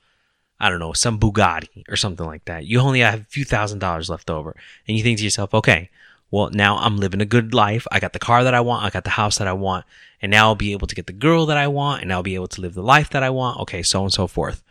I 0.60 0.70
don't 0.70 0.80
know, 0.80 0.94
some 0.94 1.20
Bugatti 1.20 1.84
or 1.88 1.96
something 1.96 2.26
like 2.26 2.46
that. 2.46 2.66
You 2.66 2.80
only 2.80 3.02
have 3.02 3.22
a 3.22 3.26
few 3.26 3.46
thousand 3.46 3.80
dollars 3.80 4.10
left 4.10 4.30
over. 4.30 4.56
And 4.88 4.98
you 4.98 5.04
think 5.04 5.20
to 5.20 5.24
yourself, 5.24 5.54
okay, 5.54 5.90
well, 6.32 6.50
now 6.50 6.78
I'm 6.78 6.98
living 6.98 7.22
a 7.22 7.26
good 7.26 7.54
life. 7.54 7.88
I 7.92 8.00
got 8.00 8.14
the 8.14 8.20
car 8.20 8.44
that 8.44 8.54
I 8.54 8.62
want. 8.62 8.84
I 8.84 8.90
got 8.90 9.04
the 9.04 9.12
house 9.12 9.38
that 9.38 9.48
I 9.48 9.54
want. 9.54 9.86
And 10.22 10.32
now 10.32 10.48
I'll 10.48 10.56
be 10.56 10.72
able 10.72 10.88
to 10.88 10.96
get 10.96 11.06
the 11.06 11.14
girl 11.14 11.46
that 11.46 11.58
I 11.58 11.68
want. 11.68 12.02
And 12.02 12.12
I'll 12.12 12.24
be 12.24 12.36
able 12.36 12.48
to 12.50 12.62
live 12.62 12.74
the 12.74 12.82
life 12.82 13.10
that 13.12 13.24
I 13.24 13.30
want. 13.30 13.60
Okay, 13.62 13.84
so 13.84 14.00
on 14.00 14.06
and 14.06 14.14
so 14.14 14.28
forth. 14.28 14.64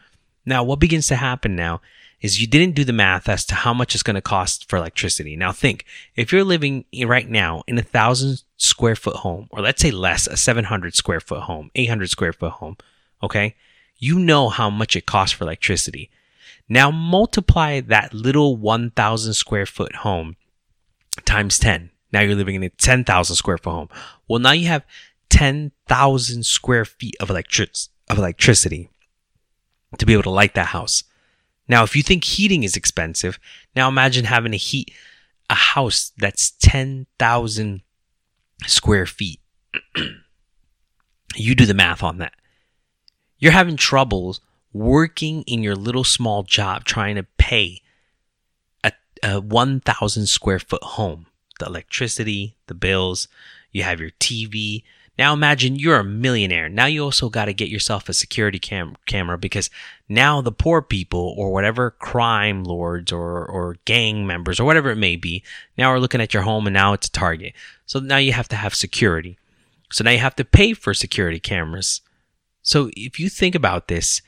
Now, 0.44 0.64
what 0.64 0.80
begins 0.80 1.06
to 1.08 1.16
happen 1.16 1.54
now 1.54 1.80
is 2.26 2.40
you 2.40 2.46
didn't 2.46 2.74
do 2.74 2.84
the 2.84 2.92
math 2.92 3.28
as 3.28 3.46
to 3.46 3.54
how 3.54 3.72
much 3.72 3.94
it's 3.94 4.02
going 4.02 4.14
to 4.14 4.20
cost 4.20 4.68
for 4.68 4.76
electricity. 4.76 5.36
Now, 5.36 5.52
think 5.52 5.86
if 6.14 6.32
you're 6.32 6.44
living 6.44 6.84
right 7.04 7.28
now 7.28 7.62
in 7.66 7.78
a 7.78 7.82
thousand 7.82 8.42
square 8.58 8.96
foot 8.96 9.16
home, 9.16 9.48
or 9.50 9.62
let's 9.62 9.80
say 9.80 9.90
less, 9.90 10.26
a 10.26 10.36
700 10.36 10.94
square 10.94 11.20
foot 11.20 11.42
home, 11.42 11.70
800 11.74 12.10
square 12.10 12.34
foot 12.34 12.52
home, 12.52 12.76
okay? 13.22 13.54
you 13.98 14.18
know 14.18 14.48
how 14.48 14.70
much 14.70 14.96
it 14.96 15.06
costs 15.06 15.34
for 15.36 15.44
electricity. 15.44 16.10
Now 16.68 16.90
multiply 16.90 17.80
that 17.80 18.12
little 18.12 18.56
1,000 18.56 19.34
square 19.34 19.66
foot 19.66 19.96
home 19.96 20.36
times 21.24 21.58
10. 21.58 21.90
Now 22.12 22.20
you're 22.20 22.34
living 22.34 22.56
in 22.56 22.62
a 22.62 22.70
10,000 22.70 23.36
square 23.36 23.58
foot 23.58 23.70
home. 23.70 23.88
Well, 24.28 24.40
now 24.40 24.52
you 24.52 24.66
have 24.68 24.84
10,000 25.30 26.44
square 26.44 26.84
feet 26.84 27.16
of, 27.20 27.30
electric- 27.30 27.88
of 28.08 28.18
electricity 28.18 28.90
to 29.98 30.06
be 30.06 30.12
able 30.12 30.24
to 30.24 30.30
light 30.30 30.54
that 30.54 30.68
house. 30.68 31.04
Now, 31.68 31.82
if 31.82 31.96
you 31.96 32.02
think 32.02 32.24
heating 32.24 32.62
is 32.62 32.76
expensive, 32.76 33.38
now 33.74 33.88
imagine 33.88 34.24
having 34.24 34.52
to 34.52 34.58
heat 34.58 34.92
a 35.50 35.54
house 35.54 36.12
that's 36.16 36.52
10,000 36.60 37.82
square 38.66 39.06
feet. 39.06 39.40
you 41.34 41.54
do 41.54 41.66
the 41.66 41.74
math 41.74 42.02
on 42.02 42.18
that. 42.18 42.34
You're 43.38 43.52
having 43.52 43.76
troubles 43.76 44.40
working 44.72 45.42
in 45.42 45.62
your 45.62 45.74
little 45.74 46.04
small 46.04 46.42
job 46.42 46.84
trying 46.84 47.16
to 47.16 47.26
pay 47.38 47.80
a, 48.84 48.92
a 49.22 49.40
1,000 49.40 50.26
square 50.26 50.58
foot 50.58 50.82
home. 50.82 51.26
The 51.58 51.66
electricity, 51.66 52.56
the 52.66 52.74
bills, 52.74 53.28
you 53.72 53.82
have 53.82 54.00
your 54.00 54.10
TV, 54.10 54.82
now 55.18 55.32
imagine 55.32 55.76
you're 55.76 55.98
a 55.98 56.04
millionaire. 56.04 56.68
Now 56.68 56.86
you 56.86 57.02
also 57.02 57.30
got 57.30 57.46
to 57.46 57.54
get 57.54 57.68
yourself 57.68 58.08
a 58.08 58.12
security 58.12 58.58
cam- 58.58 58.96
camera 59.06 59.38
because 59.38 59.70
now 60.08 60.40
the 60.40 60.52
poor 60.52 60.82
people 60.82 61.34
or 61.36 61.52
whatever 61.52 61.90
crime 61.90 62.64
lords 62.64 63.12
or, 63.12 63.44
or 63.46 63.76
gang 63.86 64.26
members 64.26 64.60
or 64.60 64.64
whatever 64.64 64.90
it 64.90 64.96
may 64.96 65.16
be 65.16 65.42
now 65.78 65.88
are 65.88 66.00
looking 66.00 66.20
at 66.20 66.34
your 66.34 66.42
home 66.42 66.66
and 66.66 66.74
now 66.74 66.92
it's 66.92 67.08
a 67.08 67.12
target. 67.12 67.54
So 67.86 67.98
now 67.98 68.18
you 68.18 68.32
have 68.32 68.48
to 68.48 68.56
have 68.56 68.74
security. 68.74 69.38
So 69.90 70.04
now 70.04 70.10
you 70.10 70.18
have 70.18 70.36
to 70.36 70.44
pay 70.44 70.74
for 70.74 70.92
security 70.92 71.40
cameras. 71.40 72.02
So 72.62 72.90
if 72.94 73.18
you 73.18 73.28
think 73.28 73.54
about 73.54 73.88
this, 73.88 74.20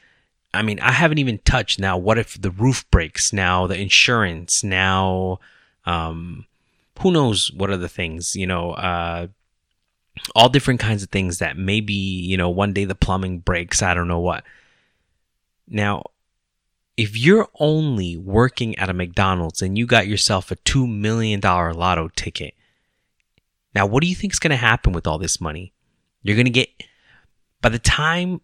I 0.55 0.63
mean, 0.63 0.81
I 0.81 0.93
haven't 0.93 1.19
even 1.19 1.39
touched 1.39 1.79
now. 1.79 1.99
What 1.99 2.19
if 2.19 2.41
the 2.41 2.51
roof 2.51 2.91
breaks? 2.91 3.33
Now 3.33 3.67
the 3.67 3.79
insurance. 3.79 4.65
Now, 4.65 5.41
um, 5.85 6.47
who 7.01 7.11
knows 7.11 7.53
what 7.53 7.71
other 7.71 7.89
things? 7.89 8.35
You 8.35 8.47
know, 8.47 8.73
uh, 8.73 9.27
all 10.35 10.49
different 10.49 10.81
kinds 10.81 11.03
of 11.03 11.11
things 11.11 11.39
that 11.39 11.57
maybe, 11.57 11.93
you 11.93 12.37
know, 12.37 12.51
one 12.51 12.73
day 12.73 12.85
the 12.85 12.95
plumbing 12.95 13.41
breaks, 13.41 13.83
I 13.83 13.95
don't 13.95 14.09
know 14.09 14.21
what. 14.21 14.45
Now, 15.67 16.05
if 16.97 17.17
you're 17.17 17.49
only 17.61 18.17
working 18.17 18.77
at 18.79 18.91
a 18.91 18.95
McDonald's 18.95 19.63
and 19.63 19.79
you 19.79 19.87
got 19.87 20.09
yourself 20.09 20.51
a 20.51 20.57
$2 20.57 20.89
million 20.89 21.41
lotto 21.41 22.09
ticket, 22.17 22.55
now 23.75 23.87
what 23.87 24.03
do 24.03 24.09
you 24.09 24.15
think 24.15 24.33
is 24.33 24.39
going 24.39 24.51
to 24.51 24.57
happen 24.57 24.93
with 24.93 25.07
all 25.07 25.19
this 25.19 25.41
money? 25.41 25.73
You're 26.23 26.37
going 26.37 26.47
to 26.47 26.51
get, 26.51 26.69
by 27.61 27.69
the 27.69 27.79
time 27.79 28.41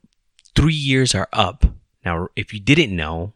three 0.54 0.74
years 0.74 1.14
are 1.14 1.28
up, 1.32 1.66
now, 2.04 2.28
if 2.36 2.52
you 2.52 2.60
didn't 2.60 2.94
know, 2.94 3.32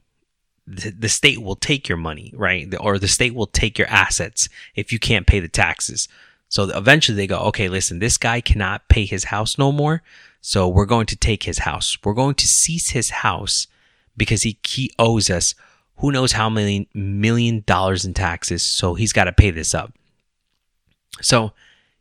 the, 0.66 0.90
the 0.90 1.09
state 1.09 1.42
will 1.42 1.57
take 1.57 1.88
your 1.88 1.97
money, 1.97 2.33
right? 2.37 2.73
Or 2.78 2.99
the 2.99 3.09
state 3.09 3.35
will 3.35 3.47
take 3.47 3.78
your 3.78 3.88
assets 3.88 4.49
if 4.75 4.92
you 4.92 4.99
can't 4.99 5.26
pay 5.26 5.40
the 5.40 5.49
taxes. 5.49 6.09
So 6.49 6.64
eventually 6.64 7.17
they 7.17 7.26
go, 7.26 7.38
okay, 7.40 7.69
listen, 7.69 7.99
this 7.99 8.17
guy 8.17 8.40
cannot 8.40 8.88
pay 8.88 9.05
his 9.05 9.25
house 9.25 9.59
no 9.59 9.71
more. 9.71 10.02
So 10.40 10.67
we're 10.69 10.87
going 10.87 11.07
to 11.07 11.17
take 11.17 11.43
his 11.43 11.59
house. 11.59 11.99
We're 12.02 12.14
going 12.14 12.37
to 12.37 12.47
seize 12.47 12.90
his 12.90 13.11
house 13.11 13.67
because 14.17 14.43
he, 14.43 14.59
he 14.67 14.93
owes 14.99 15.31
us 15.31 15.55
who 15.97 16.12
knows 16.12 16.33
how 16.33 16.49
many 16.49 16.88
million 16.95 17.64
dollars 17.67 18.05
in 18.05 18.14
taxes. 18.14 18.62
So 18.62 18.95
he's 18.95 19.12
got 19.12 19.25
to 19.25 19.33
pay 19.33 19.50
this 19.50 19.75
up. 19.75 19.93
So 21.21 21.52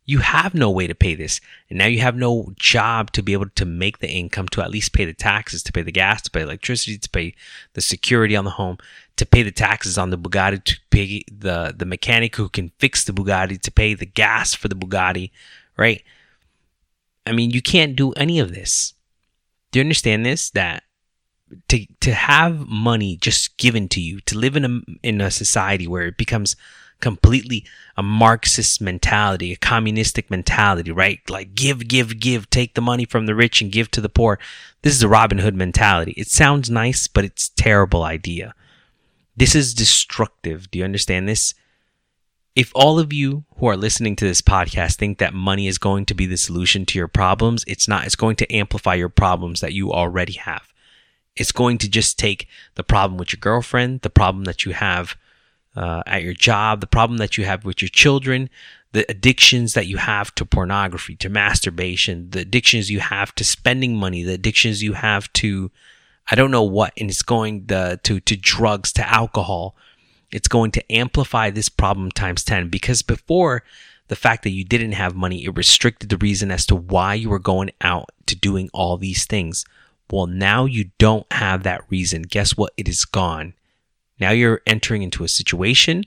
you 0.06 0.20
have 0.20 0.54
no 0.54 0.72
way 0.72 0.88
to 0.88 0.96
pay 0.96 1.16
this. 1.16 1.42
And 1.70 1.80
now 1.80 1.88
you 1.88 2.00
have 2.00 2.16
no 2.16 2.54
job 2.58 3.12
to 3.14 3.24
be 3.24 3.34
able 3.34 3.50
to 3.50 3.66
make 3.66 4.00
the 4.00 4.10
income 4.10 4.48
to 4.50 4.62
at 4.62 4.72
least 4.72 4.94
pay 4.94 5.04
the 5.04 5.14
taxes, 5.14 5.64
to 5.64 5.72
pay 5.72 5.82
the 5.82 5.92
gas, 5.92 6.22
to 6.24 6.32
pay 6.32 6.42
electricity, 6.42 6.98
to 6.98 7.10
pay 7.10 7.34
the 7.74 7.82
security 7.82 8.36
on 8.36 8.46
the 8.46 8.52
home 8.52 8.78
to 9.18 9.26
pay 9.26 9.44
the 9.44 9.52
taxes 9.52 9.98
on 9.98 10.10
the 10.10 10.18
Bugatti, 10.18 10.64
to 10.64 10.78
pay 10.90 11.24
the, 11.32 11.74
the 11.76 11.86
mechanic 11.86 12.36
who 12.36 12.50
can 12.50 12.72
fix 12.80 13.04
the 13.04 13.14
Bugatti, 13.14 13.60
to 13.62 13.72
pay 13.72 13.94
the 13.94 14.06
gas 14.06 14.54
for 14.54 14.68
the 14.68 14.76
Bugatti, 14.76 15.32
right? 15.76 16.04
I 17.26 17.34
mean, 17.34 17.52
you 17.52 17.62
can't 17.62 17.96
do 17.96 18.14
any 18.14 18.40
of 18.40 18.54
this. 18.54 18.94
Do 19.72 19.80
you 19.80 19.84
understand 19.84 20.26
this? 20.26 20.50
That 20.52 20.84
to 21.68 21.86
to 22.00 22.14
have 22.14 22.68
money 22.68 23.18
just 23.18 23.58
given 23.58 23.90
to 23.90 24.00
you, 24.00 24.22
to 24.22 24.38
live 24.38 24.56
in 24.56 24.66
a 24.66 24.80
in 25.04 25.20
a 25.20 25.30
society 25.30 25.88
where 25.88 26.08
it 26.08 26.18
becomes 26.18 26.56
completely 27.00 27.66
a 27.96 28.04
Marxist 28.04 28.82
mentality, 28.82 29.52
a 29.52 29.58
communistic 29.58 30.32
mentality, 30.32 30.92
right? 30.92 31.20
Like 31.30 31.54
give, 31.54 31.88
give, 31.88 32.20
give, 32.20 32.50
take 32.50 32.74
the 32.74 32.82
money 32.82 33.06
from 33.06 33.26
the 33.26 33.36
rich 33.36 33.62
and 33.62 33.72
give 33.72 33.92
to 33.92 34.02
the 34.02 34.10
poor. 34.10 34.40
This 34.82 34.96
is 34.96 35.04
a 35.04 35.08
Robin 35.08 35.38
Hood 35.38 35.56
mentality. 35.56 36.14
It 36.18 36.28
sounds 36.28 36.70
nice, 36.70 37.08
but 37.08 37.24
it's 37.26 37.50
terrible 37.50 38.04
idea. 38.04 38.54
This 39.38 39.54
is 39.54 39.76
destructive. 39.76 40.70
Do 40.72 40.80
you 40.80 40.86
understand 40.86 41.30
this? 41.30 41.54
If 42.56 42.72
all 42.74 42.98
of 42.98 43.14
you 43.14 43.46
who 43.58 43.68
are 43.68 43.78
listening 43.78 44.16
to 44.16 44.26
this 44.26 44.42
podcast 44.42 44.96
think 44.96 45.20
that 45.20 45.36
money 45.36 45.68
is 45.68 45.78
going 45.78 46.06
to 46.08 46.16
be 46.16 46.26
the 46.26 46.38
solution 46.38 46.88
to 46.88 46.98
your 46.98 47.08
problems, 47.08 47.64
it's 47.68 47.88
not. 47.88 48.08
It's 48.08 48.16
going 48.16 48.36
to 48.38 48.52
amplify 48.52 48.96
your 48.96 49.10
problems 49.10 49.62
that 49.62 49.74
you 49.74 49.94
already 49.94 50.34
have. 50.34 50.74
It's 51.36 51.52
going 51.52 51.78
to 51.78 51.88
just 51.88 52.18
take 52.18 52.48
the 52.74 52.84
problem 52.84 53.20
with 53.20 53.32
your 53.32 53.40
girlfriend, 53.40 54.02
the 54.02 54.10
problem 54.10 54.46
that 54.46 54.66
you 54.66 54.72
have 54.72 55.16
uh, 55.76 56.02
at 56.08 56.24
your 56.24 56.34
job, 56.34 56.82
the 56.82 56.88
problem 56.88 57.20
that 57.20 57.38
you 57.38 57.46
have 57.46 57.64
with 57.64 57.80
your 57.80 57.90
children, 57.90 58.50
the 58.92 59.06
addictions 59.08 59.76
that 59.76 59.86
you 59.86 59.98
have 59.98 60.34
to 60.34 60.46
pornography, 60.46 61.16
to 61.18 61.30
masturbation, 61.30 62.32
the 62.32 62.40
addictions 62.40 62.90
you 62.90 63.02
have 63.02 63.36
to 63.36 63.44
spending 63.44 63.96
money, 63.96 64.24
the 64.24 64.34
addictions 64.34 64.82
you 64.82 64.94
have 64.94 65.32
to 65.34 65.70
I 66.30 66.36
don't 66.36 66.52
know 66.52 66.64
what, 66.64 66.94
and 66.98 67.10
it's 67.10 67.22
going 67.22 67.66
the, 67.68 68.00
to 68.04 68.20
to 68.20 68.36
drugs, 68.36 68.92
to 68.94 69.10
alcohol. 69.10 69.76
It's 70.32 70.48
going 70.48 70.72
to 70.72 70.92
amplify 70.92 71.50
this 71.50 71.70
problem 71.70 72.12
times 72.12 72.44
10 72.44 72.70
because 72.70 73.02
before 73.02 73.64
the 74.10 74.16
fact 74.16 74.44
that 74.44 74.50
you 74.52 74.66
didn't 74.66 74.92
have 74.94 75.16
money, 75.16 75.46
it 75.46 75.56
restricted 75.56 76.10
the 76.10 76.18
reason 76.18 76.52
as 76.52 76.66
to 76.66 76.76
why 76.76 77.14
you 77.14 77.30
were 77.30 77.40
going 77.40 77.72
out 77.82 78.10
to 78.26 78.36
doing 78.36 78.70
all 78.74 78.98
these 78.98 79.26
things. 79.26 79.66
Well, 80.12 80.28
now 80.28 80.66
you 80.66 80.92
don't 80.98 81.32
have 81.32 81.64
that 81.64 81.90
reason. 81.90 82.24
Guess 82.24 82.58
what? 82.58 82.74
It 82.78 82.88
is 82.88 83.06
gone. 83.06 83.54
Now 84.20 84.32
you're 84.32 84.62
entering 84.66 85.02
into 85.02 85.24
a 85.24 85.30
situation 85.30 86.06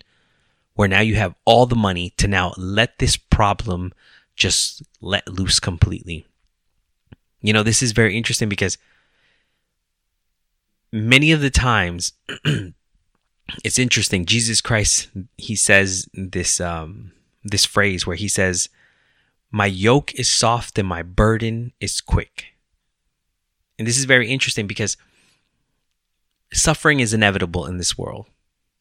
where 0.74 0.88
now 0.88 1.00
you 1.00 1.14
have 1.16 1.34
all 1.44 1.66
the 1.66 1.76
money 1.76 2.10
to 2.16 2.28
now 2.28 2.54
let 2.56 2.98
this 2.98 3.16
problem 3.16 3.92
just 4.36 4.82
let 5.00 5.28
loose 5.28 5.60
completely. 5.60 6.26
You 7.42 7.52
know, 7.52 7.62
this 7.62 7.82
is 7.82 7.92
very 7.92 8.16
interesting 8.16 8.48
because 8.48 8.78
many 10.92 11.32
of 11.32 11.40
the 11.40 11.50
times 11.50 12.12
it's 13.64 13.78
interesting. 13.78 14.26
Jesus 14.26 14.60
christ 14.60 15.08
he 15.36 15.56
says 15.56 16.08
this 16.14 16.60
um 16.60 17.12
this 17.44 17.64
phrase 17.64 18.06
where 18.06 18.16
he 18.16 18.28
says 18.28 18.68
my 19.50 19.66
yoke 19.66 20.14
is 20.14 20.30
soft 20.30 20.78
and 20.78 20.86
my 20.86 21.02
burden 21.02 21.72
is 21.80 22.00
quick. 22.00 22.46
And 23.78 23.88
this 23.88 23.98
is 23.98 24.04
very 24.04 24.28
interesting 24.28 24.66
because 24.66 24.96
suffering 26.52 27.00
is 27.00 27.14
inevitable 27.14 27.66
in 27.66 27.78
this 27.78 27.96
world. 27.96 28.26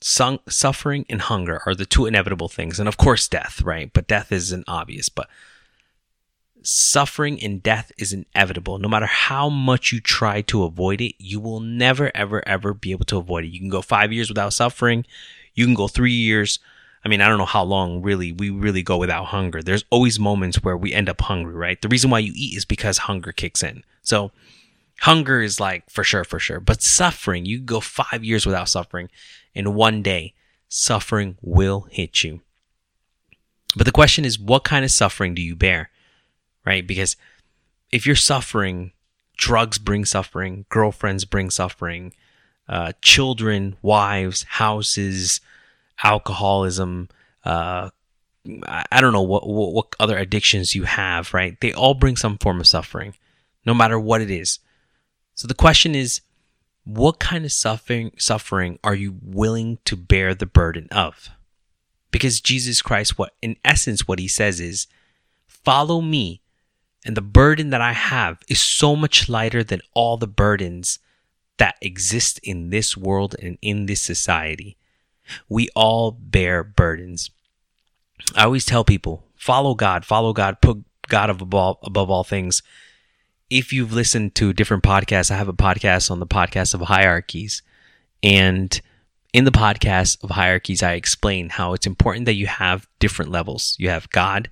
Suffering 0.02 1.06
and 1.10 1.22
hunger 1.22 1.62
are 1.66 1.76
the 1.76 1.86
two 1.86 2.06
inevitable 2.06 2.50
things. 2.50 2.80
And 2.80 2.88
of 2.88 2.98
course 2.98 3.28
death 3.28 3.62
right? 3.62 3.92
But 3.92 4.08
death 4.08 4.32
isn't 4.32 4.66
obvious 4.68 5.10
but 5.10 5.30
suffering 6.62 7.42
and 7.42 7.64
death 7.64 7.92
is 7.98 8.14
inevitable. 8.14 8.78
No 8.80 8.88
matter 8.88 9.06
how 9.06 9.50
much 9.50 9.92
you 9.92 10.00
try 10.00 10.42
to 10.44 10.64
avoid 10.64 11.02
it, 11.02 11.16
you 11.18 11.40
will 11.40 11.60
never, 11.60 12.12
ever, 12.16 12.48
ever 12.48 12.74
be 12.74 12.92
able 12.92 13.06
to 13.06 13.18
avoid 13.18 13.46
it. 13.46 13.50
You 13.50 13.60
can 13.60 13.70
go 13.70 13.82
five 13.82 14.12
years 14.12 14.30
without 14.30 14.54
suffering. 14.54 15.06
You 15.54 15.66
can 15.66 15.74
go 15.74 15.88
three 15.88 16.14
years. 16.14 16.60
I 17.04 17.08
mean, 17.08 17.22
I 17.22 17.28
don't 17.28 17.38
know 17.38 17.46
how 17.46 17.64
long 17.64 18.02
really 18.02 18.32
we 18.32 18.50
really 18.50 18.84
go 18.84 18.98
without 18.98 19.26
hunger. 19.26 19.62
There's 19.62 19.86
always 19.90 20.20
moments 20.20 20.64
where 20.64 20.78
we 20.78 20.94
end 20.94 21.10
up 21.10 21.22
hungry, 21.22 21.54
right? 21.54 21.82
The 21.82 21.88
reason 21.88 22.10
why 22.10 22.20
you 22.20 22.34
eat 22.36 22.58
is 22.58 22.66
because 22.66 23.00
hunger 23.00 23.32
kicks 23.32 23.64
in. 23.64 23.84
So 24.02 24.32
hunger 25.02 25.42
is 25.42 25.60
like 25.60 25.90
for 25.90 26.04
sure, 26.04 26.24
for 26.24 26.40
sure. 26.40 26.60
But 26.60 26.82
suffering, 26.82 27.46
you 27.46 27.58
can 27.58 27.66
go 27.66 27.80
five 27.80 28.24
years 28.24 28.46
without 28.46 28.70
suffering, 28.70 29.10
and 29.56 29.76
one 29.76 30.04
day 30.04 30.34
suffering 30.68 31.38
will 31.42 31.88
hit 31.90 32.24
you. 32.24 32.42
But 33.76 33.86
the 33.86 33.92
question 33.92 34.26
is, 34.26 34.40
what 34.40 34.64
kind 34.64 34.84
of 34.84 34.92
suffering 34.92 35.36
do 35.36 35.42
you 35.42 35.56
bear? 35.56 35.90
Right? 36.70 36.86
Because 36.86 37.18
if 37.92 38.06
you're 38.06 38.16
suffering, 38.16 38.92
drugs 39.36 39.80
bring 39.80 40.06
suffering, 40.06 40.66
girlfriends 40.70 41.26
bring 41.26 41.50
suffering, 41.50 42.14
uh, 42.68 42.94
children, 43.02 43.76
wives, 43.82 44.44
houses, 44.44 45.42
alcoholism, 46.04 47.10
uh, 47.44 47.90
I 48.68 49.02
don't 49.02 49.14
know 49.14 49.24
what, 49.24 49.48
what, 49.48 49.74
what 49.74 49.96
other 50.00 50.18
addictions 50.18 50.76
you 50.76 50.84
have, 50.84 51.34
right? 51.34 51.60
They 51.60 51.74
all 51.74 51.96
bring 51.96 52.16
some 52.16 52.38
form 52.38 52.60
of 52.60 52.68
suffering, 52.68 53.16
no 53.66 53.74
matter 53.74 54.00
what 54.00 54.22
it 54.22 54.30
is. 54.30 54.60
So 55.34 55.48
the 55.48 55.56
question 55.56 55.96
is, 55.96 56.22
what 56.84 57.20
kind 57.20 57.46
of 57.46 57.52
suffering 57.52 58.12
suffering 58.18 58.78
are 58.84 58.96
you 58.96 59.18
willing 59.24 59.80
to 59.86 59.96
bear 59.96 60.36
the 60.36 60.46
burden 60.46 60.88
of? 60.92 61.30
Because 62.12 62.40
Jesus 62.42 62.82
Christ, 62.84 63.18
what 63.18 63.34
in 63.42 63.56
essence 63.66 64.08
what 64.08 64.20
he 64.20 64.28
says 64.28 64.60
is, 64.60 64.88
follow 65.48 66.02
me 66.02 66.42
and 67.06 67.16
the 67.16 67.22
burden 67.22 67.70
that 67.70 67.82
I 67.82 67.94
have 67.94 68.40
is 68.48 68.60
so 68.60 68.96
much 68.96 69.30
lighter 69.30 69.64
than 69.64 69.82
all 69.94 70.18
the 70.18 70.28
burdens 70.28 71.00
that 71.58 71.76
exist 71.82 72.40
in 72.44 72.70
this 72.70 72.98
world 72.98 73.36
and 73.42 73.58
in 73.62 73.86
this 73.86 74.02
society. 74.02 74.78
We 75.48 75.70
all 75.76 76.12
bear 76.12 76.64
burdens. 76.64 77.30
I 78.36 78.46
always 78.46 78.66
tell 78.66 78.84
people 78.84 79.24
follow 79.36 79.74
God, 79.76 80.04
follow 80.04 80.34
God, 80.34 80.62
put 80.62 80.84
God 81.08 81.30
above, 81.30 81.78
above 81.84 82.10
all 82.10 82.24
things. 82.24 82.62
If 83.50 83.74
you've 83.74 83.94
listened 83.94 84.36
to 84.36 84.54
different 84.54 84.84
podcasts, 84.84 85.32
I 85.32 85.38
have 85.38 85.48
a 85.48 85.54
podcast 85.54 86.12
on 86.12 86.20
the 86.20 86.28
podcast 86.28 86.74
of 86.74 86.82
hierarchies. 86.82 87.62
And 88.22 88.80
in 89.34 89.46
the 89.46 89.52
podcast 89.52 90.24
of 90.24 90.32
hierarchies, 90.32 90.84
I 90.84 90.94
explain 90.94 91.50
how 91.50 91.74
it's 91.74 91.88
important 91.88 92.26
that 92.26 92.34
you 92.34 92.48
have 92.48 92.88
different 93.00 93.32
levels. 93.32 93.76
You 93.80 93.90
have 93.90 94.10
God. 94.10 94.50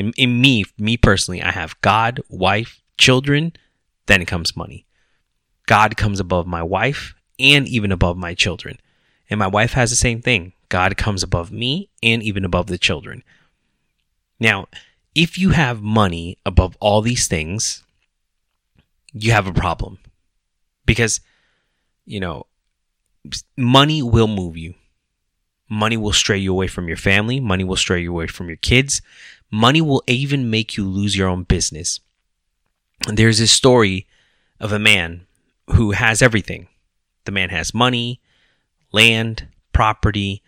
In, 0.00 0.14
in 0.16 0.40
me, 0.40 0.64
me 0.78 0.96
personally, 0.96 1.42
I 1.42 1.50
have 1.50 1.78
God, 1.82 2.20
wife, 2.30 2.80
children, 2.96 3.52
then 4.06 4.24
comes 4.24 4.56
money. 4.56 4.86
God 5.66 5.98
comes 5.98 6.20
above 6.20 6.46
my 6.46 6.62
wife 6.62 7.14
and 7.38 7.68
even 7.68 7.92
above 7.92 8.16
my 8.16 8.32
children. 8.32 8.78
And 9.28 9.38
my 9.38 9.46
wife 9.46 9.74
has 9.74 9.90
the 9.90 9.96
same 9.96 10.22
thing. 10.22 10.54
God 10.70 10.96
comes 10.96 11.22
above 11.22 11.52
me 11.52 11.90
and 12.02 12.22
even 12.22 12.46
above 12.46 12.68
the 12.68 12.78
children. 12.78 13.22
Now, 14.40 14.68
if 15.14 15.36
you 15.36 15.50
have 15.50 15.82
money 15.82 16.38
above 16.46 16.78
all 16.80 17.02
these 17.02 17.28
things, 17.28 17.84
you 19.12 19.32
have 19.32 19.46
a 19.46 19.52
problem. 19.52 19.98
Because, 20.86 21.20
you 22.06 22.20
know, 22.20 22.46
money 23.54 24.02
will 24.02 24.28
move 24.28 24.56
you. 24.56 24.74
Money 25.68 25.98
will 25.98 26.14
stray 26.14 26.38
you 26.38 26.52
away 26.52 26.68
from 26.68 26.88
your 26.88 26.96
family. 26.96 27.38
Money 27.38 27.64
will 27.64 27.76
stray 27.76 28.00
you 28.00 28.10
away 28.10 28.28
from 28.28 28.48
your 28.48 28.56
kids. 28.56 29.02
Money 29.50 29.80
will 29.80 30.02
even 30.06 30.50
make 30.50 30.76
you 30.76 30.88
lose 30.88 31.16
your 31.16 31.28
own 31.28 31.42
business. 31.42 32.00
And 33.06 33.16
there's 33.16 33.38
this 33.38 33.52
story 33.52 34.06
of 34.60 34.72
a 34.72 34.78
man 34.78 35.26
who 35.70 35.92
has 35.92 36.22
everything. 36.22 36.68
The 37.24 37.32
man 37.32 37.50
has 37.50 37.74
money, 37.74 38.20
land, 38.92 39.48
property, 39.72 40.42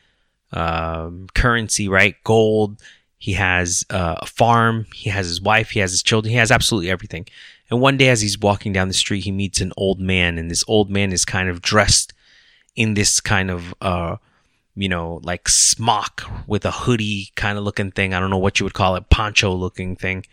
um, 0.52 1.26
currency, 1.34 1.88
right? 1.88 2.16
Gold. 2.24 2.80
He 3.18 3.34
has 3.34 3.84
uh, 3.90 4.16
a 4.20 4.26
farm. 4.26 4.86
He 4.94 5.10
has 5.10 5.26
his 5.26 5.40
wife. 5.40 5.70
He 5.70 5.80
has 5.80 5.92
his 5.92 6.02
children. 6.02 6.30
He 6.30 6.38
has 6.38 6.50
absolutely 6.50 6.90
everything. 6.90 7.26
And 7.70 7.80
one 7.80 7.96
day, 7.96 8.08
as 8.08 8.20
he's 8.20 8.38
walking 8.38 8.72
down 8.72 8.88
the 8.88 8.94
street, 8.94 9.24
he 9.24 9.32
meets 9.32 9.60
an 9.60 9.72
old 9.78 9.98
man, 9.98 10.36
and 10.36 10.50
this 10.50 10.64
old 10.68 10.90
man 10.90 11.10
is 11.10 11.24
kind 11.24 11.48
of 11.48 11.62
dressed 11.62 12.12
in 12.76 12.94
this 12.94 13.20
kind 13.20 13.50
of, 13.50 13.74
uh, 13.80 14.16
you 14.74 14.88
know, 14.88 15.20
like 15.22 15.48
smock 15.48 16.22
with 16.46 16.64
a 16.64 16.70
hoodie 16.70 17.30
kind 17.35 17.58
of 17.58 17.64
looking 17.64 17.90
thing. 17.90 18.14
I 18.14 18.20
don't 18.20 18.30
know 18.30 18.38
what 18.38 18.58
you 18.58 18.64
would 18.64 18.74
call 18.74 18.96
it, 18.96 19.11
poncho 19.11 19.52
looking 19.52 19.96
thing. 19.96 20.24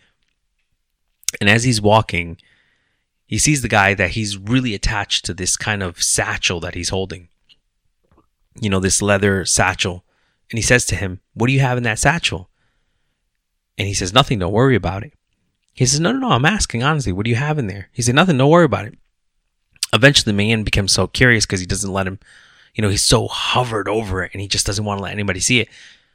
And 1.40 1.48
as 1.48 1.64
he's 1.64 1.80
walking, 1.80 2.38
he 3.26 3.38
sees 3.38 3.62
the 3.62 3.68
guy 3.68 3.94
that 3.94 4.10
he's 4.10 4.36
really 4.36 4.74
attached 4.74 5.24
to 5.26 5.34
this 5.34 5.56
kind 5.56 5.82
of 5.82 6.02
satchel 6.02 6.58
that 6.60 6.74
he's 6.74 6.88
holding. 6.88 7.28
You 8.60 8.70
know, 8.70 8.80
this 8.80 9.00
leather 9.00 9.44
satchel. 9.44 10.04
And 10.50 10.58
he 10.58 10.62
says 10.62 10.84
to 10.86 10.96
him, 10.96 11.20
What 11.34 11.46
do 11.46 11.52
you 11.52 11.60
have 11.60 11.78
in 11.78 11.84
that 11.84 11.98
satchel? 11.98 12.50
And 13.78 13.86
he 13.86 13.94
says, 13.94 14.12
Nothing, 14.12 14.40
don't 14.40 14.52
worry 14.52 14.74
about 14.74 15.04
it. 15.04 15.12
He 15.74 15.86
says, 15.86 16.00
No, 16.00 16.12
no, 16.12 16.18
no, 16.18 16.30
I'm 16.30 16.44
asking 16.44 16.82
honestly, 16.82 17.12
what 17.12 17.24
do 17.24 17.30
you 17.30 17.36
have 17.36 17.58
in 17.58 17.68
there? 17.68 17.88
He 17.92 18.02
said, 18.02 18.14
Nothing, 18.14 18.38
don't 18.38 18.50
worry 18.50 18.64
about 18.64 18.86
it. 18.86 18.98
Eventually, 19.92 20.32
the 20.32 20.36
man 20.36 20.62
becomes 20.62 20.92
so 20.92 21.06
curious 21.06 21.46
because 21.46 21.60
he 21.60 21.66
doesn't 21.66 21.92
let 21.92 22.06
him, 22.06 22.18
you 22.74 22.82
know, 22.82 22.88
he's 22.88 23.04
so 23.04 23.28
hovered 23.28 23.88
over 23.88 24.22
it 24.22 24.32
and 24.32 24.40
he 24.40 24.48
just 24.48 24.66
doesn't 24.66 24.84
want 24.84 24.98
to 24.98 25.02
let 25.04 25.12
anybody 25.12 25.40
see 25.40 25.60
it. 25.60 25.68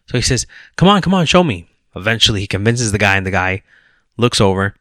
So 0.08 0.18
he 0.18 0.22
says, 0.22 0.46
Come 0.76 0.88
on, 0.88 1.02
come 1.02 1.14
on, 1.14 1.26
show 1.26 1.44
me. 1.44 1.68
Eventually, 1.96 2.42
he 2.42 2.48
convinces 2.48 2.92
the 2.92 2.98
guy, 2.98 3.16
and 3.16 3.26
the 3.26 3.32
guy 3.32 3.64
looks 4.18 4.42
over 4.42 4.76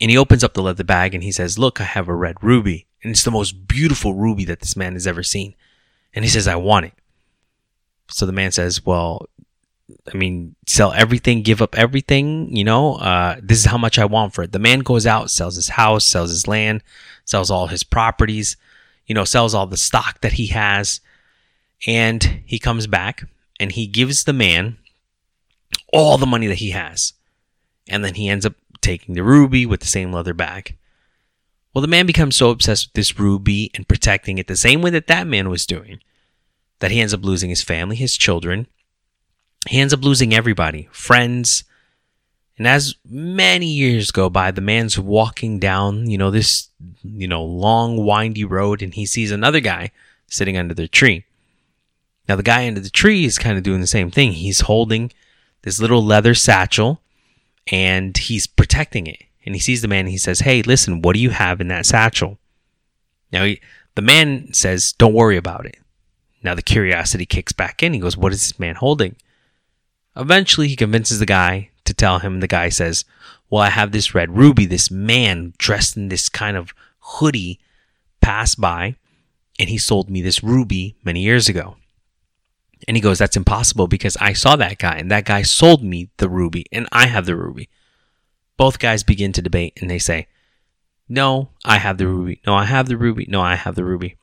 and 0.00 0.10
he 0.10 0.18
opens 0.18 0.44
up 0.44 0.54
the 0.54 0.62
leather 0.62 0.84
bag 0.84 1.14
and 1.14 1.22
he 1.22 1.32
says, 1.32 1.58
Look, 1.58 1.80
I 1.80 1.84
have 1.84 2.08
a 2.08 2.14
red 2.14 2.36
ruby. 2.42 2.86
And 3.02 3.10
it's 3.10 3.24
the 3.24 3.30
most 3.30 3.66
beautiful 3.66 4.14
ruby 4.14 4.44
that 4.44 4.60
this 4.60 4.76
man 4.76 4.92
has 4.92 5.06
ever 5.06 5.22
seen. 5.22 5.54
And 6.14 6.24
he 6.24 6.30
says, 6.30 6.46
I 6.46 6.56
want 6.56 6.86
it. 6.86 6.92
So 8.10 8.26
the 8.26 8.32
man 8.32 8.52
says, 8.52 8.84
Well, 8.84 9.26
I 10.12 10.16
mean, 10.16 10.54
sell 10.66 10.92
everything, 10.92 11.42
give 11.42 11.62
up 11.62 11.76
everything, 11.76 12.54
you 12.54 12.62
know, 12.62 12.96
uh, 12.96 13.36
this 13.42 13.58
is 13.58 13.64
how 13.64 13.78
much 13.78 13.98
I 13.98 14.04
want 14.04 14.34
for 14.34 14.42
it. 14.42 14.52
The 14.52 14.58
man 14.58 14.80
goes 14.80 15.06
out, 15.06 15.30
sells 15.30 15.56
his 15.56 15.70
house, 15.70 16.04
sells 16.04 16.30
his 16.30 16.46
land, 16.46 16.82
sells 17.24 17.50
all 17.50 17.66
his 17.66 17.82
properties, 17.82 18.56
you 19.10 19.14
know, 19.14 19.24
sells 19.24 19.56
all 19.56 19.66
the 19.66 19.76
stock 19.76 20.20
that 20.20 20.34
he 20.34 20.46
has. 20.46 21.00
And 21.84 22.42
he 22.46 22.60
comes 22.60 22.86
back 22.86 23.24
and 23.58 23.72
he 23.72 23.88
gives 23.88 24.22
the 24.22 24.32
man 24.32 24.78
all 25.92 26.16
the 26.16 26.26
money 26.26 26.46
that 26.46 26.58
he 26.58 26.70
has. 26.70 27.14
And 27.88 28.04
then 28.04 28.14
he 28.14 28.28
ends 28.28 28.46
up 28.46 28.54
taking 28.80 29.16
the 29.16 29.24
ruby 29.24 29.66
with 29.66 29.80
the 29.80 29.88
same 29.88 30.12
leather 30.12 30.32
bag. 30.32 30.78
Well, 31.74 31.82
the 31.82 31.88
man 31.88 32.06
becomes 32.06 32.36
so 32.36 32.50
obsessed 32.50 32.86
with 32.86 32.92
this 32.92 33.18
ruby 33.18 33.72
and 33.74 33.88
protecting 33.88 34.38
it 34.38 34.46
the 34.46 34.54
same 34.54 34.80
way 34.80 34.90
that 34.90 35.08
that 35.08 35.26
man 35.26 35.50
was 35.50 35.66
doing 35.66 35.98
that 36.78 36.92
he 36.92 37.00
ends 37.00 37.12
up 37.12 37.24
losing 37.24 37.50
his 37.50 37.64
family, 37.64 37.96
his 37.96 38.16
children. 38.16 38.68
He 39.68 39.80
ends 39.80 39.92
up 39.92 40.04
losing 40.04 40.32
everybody, 40.32 40.88
friends. 40.92 41.64
And 42.60 42.68
as 42.68 42.94
many 43.08 43.68
years 43.68 44.10
go 44.10 44.28
by, 44.28 44.50
the 44.50 44.60
man's 44.60 44.98
walking 44.98 45.58
down, 45.58 46.10
you 46.10 46.18
know, 46.18 46.30
this, 46.30 46.68
you 47.02 47.26
know, 47.26 47.42
long, 47.42 48.04
windy 48.04 48.44
road 48.44 48.82
and 48.82 48.92
he 48.92 49.06
sees 49.06 49.30
another 49.32 49.60
guy 49.60 49.92
sitting 50.26 50.58
under 50.58 50.74
the 50.74 50.86
tree. 50.86 51.24
Now, 52.28 52.36
the 52.36 52.42
guy 52.42 52.68
under 52.68 52.80
the 52.80 52.90
tree 52.90 53.24
is 53.24 53.38
kind 53.38 53.56
of 53.56 53.64
doing 53.64 53.80
the 53.80 53.86
same 53.86 54.10
thing. 54.10 54.32
He's 54.32 54.60
holding 54.60 55.10
this 55.62 55.80
little 55.80 56.04
leather 56.04 56.34
satchel 56.34 57.00
and 57.68 58.14
he's 58.14 58.46
protecting 58.46 59.06
it. 59.06 59.22
And 59.46 59.54
he 59.54 59.58
sees 59.58 59.80
the 59.80 59.88
man 59.88 60.00
and 60.00 60.10
he 60.10 60.18
says, 60.18 60.40
Hey, 60.40 60.60
listen, 60.60 61.00
what 61.00 61.14
do 61.14 61.20
you 61.20 61.30
have 61.30 61.62
in 61.62 61.68
that 61.68 61.86
satchel? 61.86 62.36
Now, 63.32 63.44
he, 63.44 63.62
the 63.94 64.02
man 64.02 64.52
says, 64.52 64.92
Don't 64.92 65.14
worry 65.14 65.38
about 65.38 65.64
it. 65.64 65.78
Now, 66.42 66.54
the 66.54 66.60
curiosity 66.60 67.24
kicks 67.24 67.52
back 67.52 67.82
in. 67.82 67.94
He 67.94 68.00
goes, 68.00 68.18
What 68.18 68.34
is 68.34 68.46
this 68.46 68.60
man 68.60 68.74
holding? 68.74 69.16
Eventually, 70.14 70.68
he 70.68 70.76
convinces 70.76 71.20
the 71.20 71.24
guy 71.24 71.69
to 71.90 71.94
tell 71.94 72.20
him. 72.20 72.40
The 72.40 72.46
guy 72.46 72.68
says, 72.68 73.04
Well, 73.50 73.62
I 73.62 73.70
have 73.70 73.92
this 73.92 74.14
red 74.14 74.36
ruby. 74.36 74.64
This 74.64 74.90
man 74.90 75.52
dressed 75.58 75.96
in 75.96 76.08
this 76.08 76.28
kind 76.28 76.56
of 76.56 76.72
hoodie 77.00 77.60
passed 78.20 78.60
by 78.60 78.96
and 79.58 79.68
he 79.68 79.78
sold 79.78 80.08
me 80.08 80.22
this 80.22 80.42
ruby 80.42 80.96
many 81.04 81.20
years 81.20 81.48
ago. 81.48 81.76
And 82.88 82.96
he 82.96 83.00
goes, 83.00 83.18
That's 83.18 83.36
impossible 83.36 83.88
because 83.88 84.16
I 84.18 84.32
saw 84.32 84.56
that 84.56 84.78
guy 84.78 84.96
and 84.96 85.10
that 85.10 85.26
guy 85.26 85.42
sold 85.42 85.82
me 85.82 86.08
the 86.16 86.28
ruby 86.28 86.64
and 86.72 86.88
I 86.92 87.06
have 87.06 87.26
the 87.26 87.36
ruby. 87.36 87.68
Both 88.56 88.78
guys 88.78 89.02
begin 89.02 89.32
to 89.34 89.42
debate 89.42 89.78
and 89.80 89.90
they 89.90 89.98
say, 89.98 90.28
No, 91.08 91.50
I 91.64 91.78
have 91.78 91.98
the 91.98 92.06
ruby. 92.06 92.40
No, 92.46 92.54
I 92.54 92.64
have 92.64 92.88
the 92.88 92.96
ruby. 92.96 93.26
No, 93.28 93.42
I 93.42 93.56
have 93.56 93.74
the 93.74 93.84
ruby. 93.84 94.16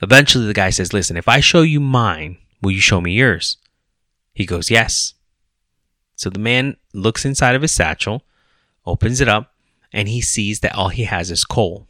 Eventually, 0.00 0.46
the 0.46 0.54
guy 0.54 0.70
says, 0.70 0.92
Listen, 0.92 1.16
if 1.16 1.28
I 1.28 1.38
show 1.38 1.62
you 1.62 1.78
mine, 1.78 2.38
will 2.60 2.72
you 2.72 2.80
show 2.80 3.00
me 3.00 3.12
yours? 3.12 3.58
He 4.34 4.46
goes, 4.46 4.70
Yes. 4.70 5.14
So 6.16 6.30
the 6.30 6.38
man 6.38 6.76
looks 6.92 7.24
inside 7.24 7.54
of 7.54 7.62
his 7.62 7.72
satchel, 7.72 8.24
opens 8.86 9.20
it 9.20 9.28
up, 9.28 9.54
and 9.92 10.08
he 10.08 10.20
sees 10.20 10.60
that 10.60 10.74
all 10.74 10.88
he 10.88 11.04
has 11.04 11.30
is 11.30 11.44
coal. 11.44 11.86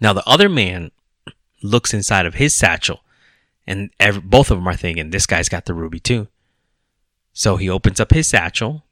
Now, 0.00 0.12
the 0.12 0.28
other 0.28 0.48
man 0.48 0.90
looks 1.62 1.92
inside 1.92 2.26
of 2.26 2.34
his 2.34 2.54
satchel 2.54 3.00
and 3.70 3.90
every, 4.00 4.20
both 4.20 4.50
of 4.50 4.58
them 4.58 4.66
are 4.66 4.74
thinking, 4.74 5.10
this 5.10 5.26
guy's 5.26 5.48
got 5.48 5.66
the 5.66 5.74
ruby 5.74 6.00
too. 6.00 6.26
So 7.32 7.56
he 7.56 7.70
opens 7.70 8.00
up 8.00 8.10
his 8.10 8.26
satchel, 8.26 8.84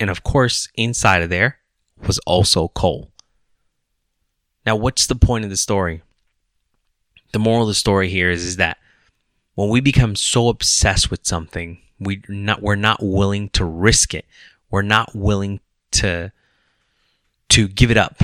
and 0.00 0.08
of 0.08 0.22
course, 0.22 0.68
inside 0.74 1.20
of 1.20 1.28
there 1.28 1.58
was 2.06 2.18
also 2.20 2.68
coal. 2.68 3.12
Now, 4.64 4.76
what's 4.76 5.06
the 5.06 5.14
point 5.14 5.44
of 5.44 5.50
the 5.50 5.58
story? 5.58 6.02
The 7.32 7.38
moral 7.38 7.64
of 7.64 7.68
the 7.68 7.74
story 7.74 8.08
here 8.08 8.30
is, 8.30 8.44
is 8.44 8.56
that 8.56 8.78
when 9.56 9.68
we 9.68 9.80
become 9.80 10.16
so 10.16 10.48
obsessed 10.48 11.10
with 11.10 11.26
something, 11.26 11.82
we 11.98 12.22
not 12.28 12.62
we're 12.62 12.74
not 12.76 13.02
willing 13.02 13.48
to 13.50 13.64
risk 13.64 14.14
it. 14.14 14.26
We're 14.70 14.82
not 14.82 15.14
willing 15.14 15.60
to 15.92 16.32
to 17.50 17.68
give 17.68 17.90
it 17.90 17.96
up. 17.96 18.22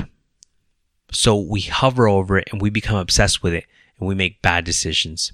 So 1.13 1.37
we 1.37 1.61
hover 1.63 2.09
over 2.09 2.39
it 2.39 2.49
and 2.53 2.61
we 2.61 2.71
become 2.71 2.97
obsessed 2.97 3.43
with 3.43 3.55
it 3.55 3.65
and 3.99 4.09
we 4.09 4.15
make 4.15 4.43
bad 4.43 4.65
decisions 4.65 5.33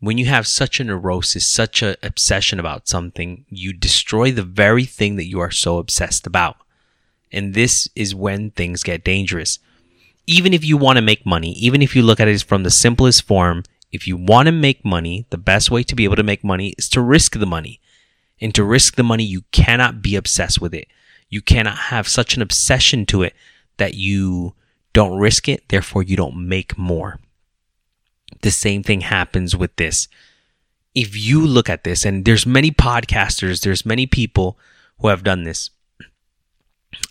when 0.00 0.18
you 0.18 0.26
have 0.26 0.46
such 0.46 0.78
a 0.78 0.84
neurosis, 0.84 1.46
such 1.46 1.82
an 1.82 1.96
obsession 2.02 2.60
about 2.60 2.88
something, 2.88 3.44
you 3.48 3.72
destroy 3.72 4.30
the 4.30 4.42
very 4.42 4.84
thing 4.84 5.16
that 5.16 5.28
you 5.28 5.40
are 5.40 5.50
so 5.50 5.78
obsessed 5.78 6.26
about. 6.26 6.56
And 7.32 7.54
this 7.54 7.88
is 7.94 8.14
when 8.14 8.50
things 8.50 8.82
get 8.82 9.04
dangerous. 9.04 9.58
Even 10.26 10.54
if 10.54 10.64
you 10.64 10.76
want 10.76 10.96
to 10.96 11.02
make 11.02 11.26
money, 11.26 11.52
even 11.52 11.82
if 11.82 11.96
you 11.96 12.02
look 12.02 12.20
at 12.20 12.28
it 12.28 12.42
from 12.42 12.62
the 12.62 12.70
simplest 12.70 13.24
form, 13.24 13.64
if 13.90 14.06
you 14.06 14.16
want 14.16 14.46
to 14.46 14.52
make 14.52 14.84
money, 14.84 15.26
the 15.30 15.38
best 15.38 15.70
way 15.70 15.82
to 15.82 15.94
be 15.94 16.04
able 16.04 16.16
to 16.16 16.22
make 16.22 16.44
money 16.44 16.74
is 16.78 16.88
to 16.90 17.00
risk 17.00 17.38
the 17.38 17.46
money. 17.46 17.80
And 18.40 18.54
to 18.54 18.62
risk 18.62 18.94
the 18.94 19.02
money, 19.02 19.24
you 19.24 19.42
cannot 19.50 20.02
be 20.02 20.14
obsessed 20.14 20.60
with 20.60 20.72
it. 20.72 20.86
You 21.28 21.42
cannot 21.42 21.76
have 21.76 22.06
such 22.06 22.36
an 22.36 22.42
obsession 22.42 23.04
to 23.06 23.22
it 23.22 23.34
that 23.78 23.94
you 23.94 24.54
don't 24.92 25.18
risk 25.18 25.48
it, 25.48 25.68
therefore, 25.68 26.02
you 26.02 26.16
don't 26.16 26.48
make 26.48 26.78
more 26.78 27.18
the 28.42 28.50
same 28.50 28.82
thing 28.82 29.02
happens 29.02 29.56
with 29.56 29.74
this. 29.76 30.08
If 30.94 31.16
you 31.16 31.46
look 31.46 31.68
at 31.68 31.84
this, 31.84 32.04
and 32.04 32.24
there's 32.24 32.46
many 32.46 32.70
podcasters, 32.70 33.62
there's 33.62 33.86
many 33.86 34.06
people 34.06 34.58
who 34.98 35.08
have 35.08 35.22
done 35.22 35.44
this. 35.44 35.70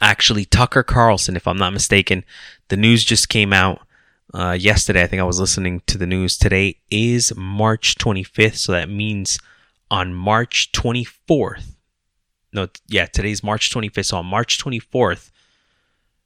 Actually, 0.02 0.46
Tucker 0.46 0.84
Carlson, 0.84 1.36
if 1.36 1.48
I'm 1.48 1.58
not 1.58 1.74
mistaken, 1.74 2.26
the 2.68 2.78
news 2.78 3.04
just 3.04 3.30
came 3.30 3.54
out 3.54 3.82
uh, 4.34 4.58
yesterday. 4.60 5.04
I 5.04 5.08
think 5.08 5.22
I 5.22 5.26
was 5.26 5.40
listening 5.40 5.82
to 5.88 5.98
the 5.98 6.08
news. 6.08 6.38
Today 6.38 6.78
is 6.90 7.36
March 7.36 7.96
25th, 7.96 8.56
so 8.56 8.72
that 8.72 8.90
means 8.90 9.40
on 9.90 10.14
March 10.14 10.72
24th, 10.74 11.76
no, 12.54 12.68
yeah, 12.88 13.06
today's 13.06 13.44
March 13.44 13.70
25th. 13.72 14.06
So 14.06 14.18
on 14.18 14.26
March 14.26 14.64
24th, 14.64 15.32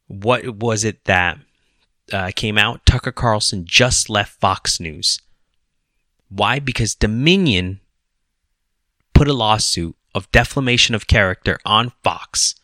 what 0.07 0.57
was 0.57 0.83
it 0.83 1.05
that 1.05 1.39
uh, 2.11 2.31
came 2.35 2.57
out? 2.57 2.85
Tucker 2.85 3.11
Carlson 3.11 3.65
just 3.65 4.09
left 4.09 4.39
Fox 4.39 4.79
News. 4.79 5.19
Why? 6.29 6.59
Because 6.59 6.95
Dominion 6.95 7.81
put 9.13 9.27
a 9.27 9.33
lawsuit 9.33 9.95
of 10.15 10.31
defamation 10.31 10.95
of 10.95 11.07
character 11.07 11.59
on 11.65 11.91
Fox. 12.03 12.55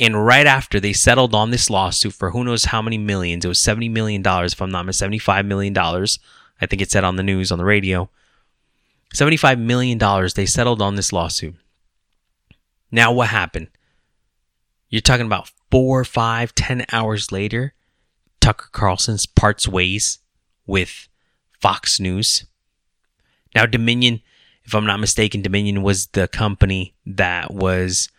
And 0.00 0.24
right 0.24 0.46
after 0.46 0.80
they 0.80 0.92
settled 0.92 1.34
on 1.34 1.50
this 1.50 1.70
lawsuit 1.70 2.14
for 2.14 2.30
who 2.30 2.44
knows 2.44 2.66
how 2.66 2.82
many 2.82 2.98
millions, 2.98 3.44
it 3.44 3.48
was 3.48 3.58
$70 3.58 3.90
million, 3.90 4.22
if 4.24 4.60
I'm 4.60 4.70
not 4.70 4.86
mistaken, 4.86 5.18
$75 5.18 5.46
million. 5.46 5.76
I 5.78 6.66
think 6.66 6.82
it 6.82 6.90
said 6.90 7.04
on 7.04 7.16
the 7.16 7.22
news, 7.22 7.52
on 7.52 7.58
the 7.58 7.64
radio. 7.64 8.08
$75 9.14 9.58
million 9.58 9.98
they 10.34 10.46
settled 10.46 10.80
on 10.80 10.96
this 10.96 11.12
lawsuit. 11.12 11.54
Now, 12.90 13.12
what 13.12 13.28
happened? 13.28 13.68
You're 14.88 15.00
talking 15.00 15.26
about 15.26 15.50
four, 15.70 16.04
five, 16.04 16.54
ten 16.54 16.84
hours 16.92 17.32
later, 17.32 17.74
Tucker 18.40 18.68
Carlson's 18.72 19.24
parts 19.24 19.66
ways 19.66 20.18
with 20.66 21.08
Fox 21.58 21.98
News. 21.98 22.44
Now, 23.54 23.66
Dominion, 23.66 24.20
if 24.64 24.74
I'm 24.74 24.86
not 24.86 25.00
mistaken, 25.00 25.42
Dominion 25.42 25.82
was 25.82 26.08
the 26.08 26.28
company 26.28 26.94
that 27.06 27.52
was 27.52 28.10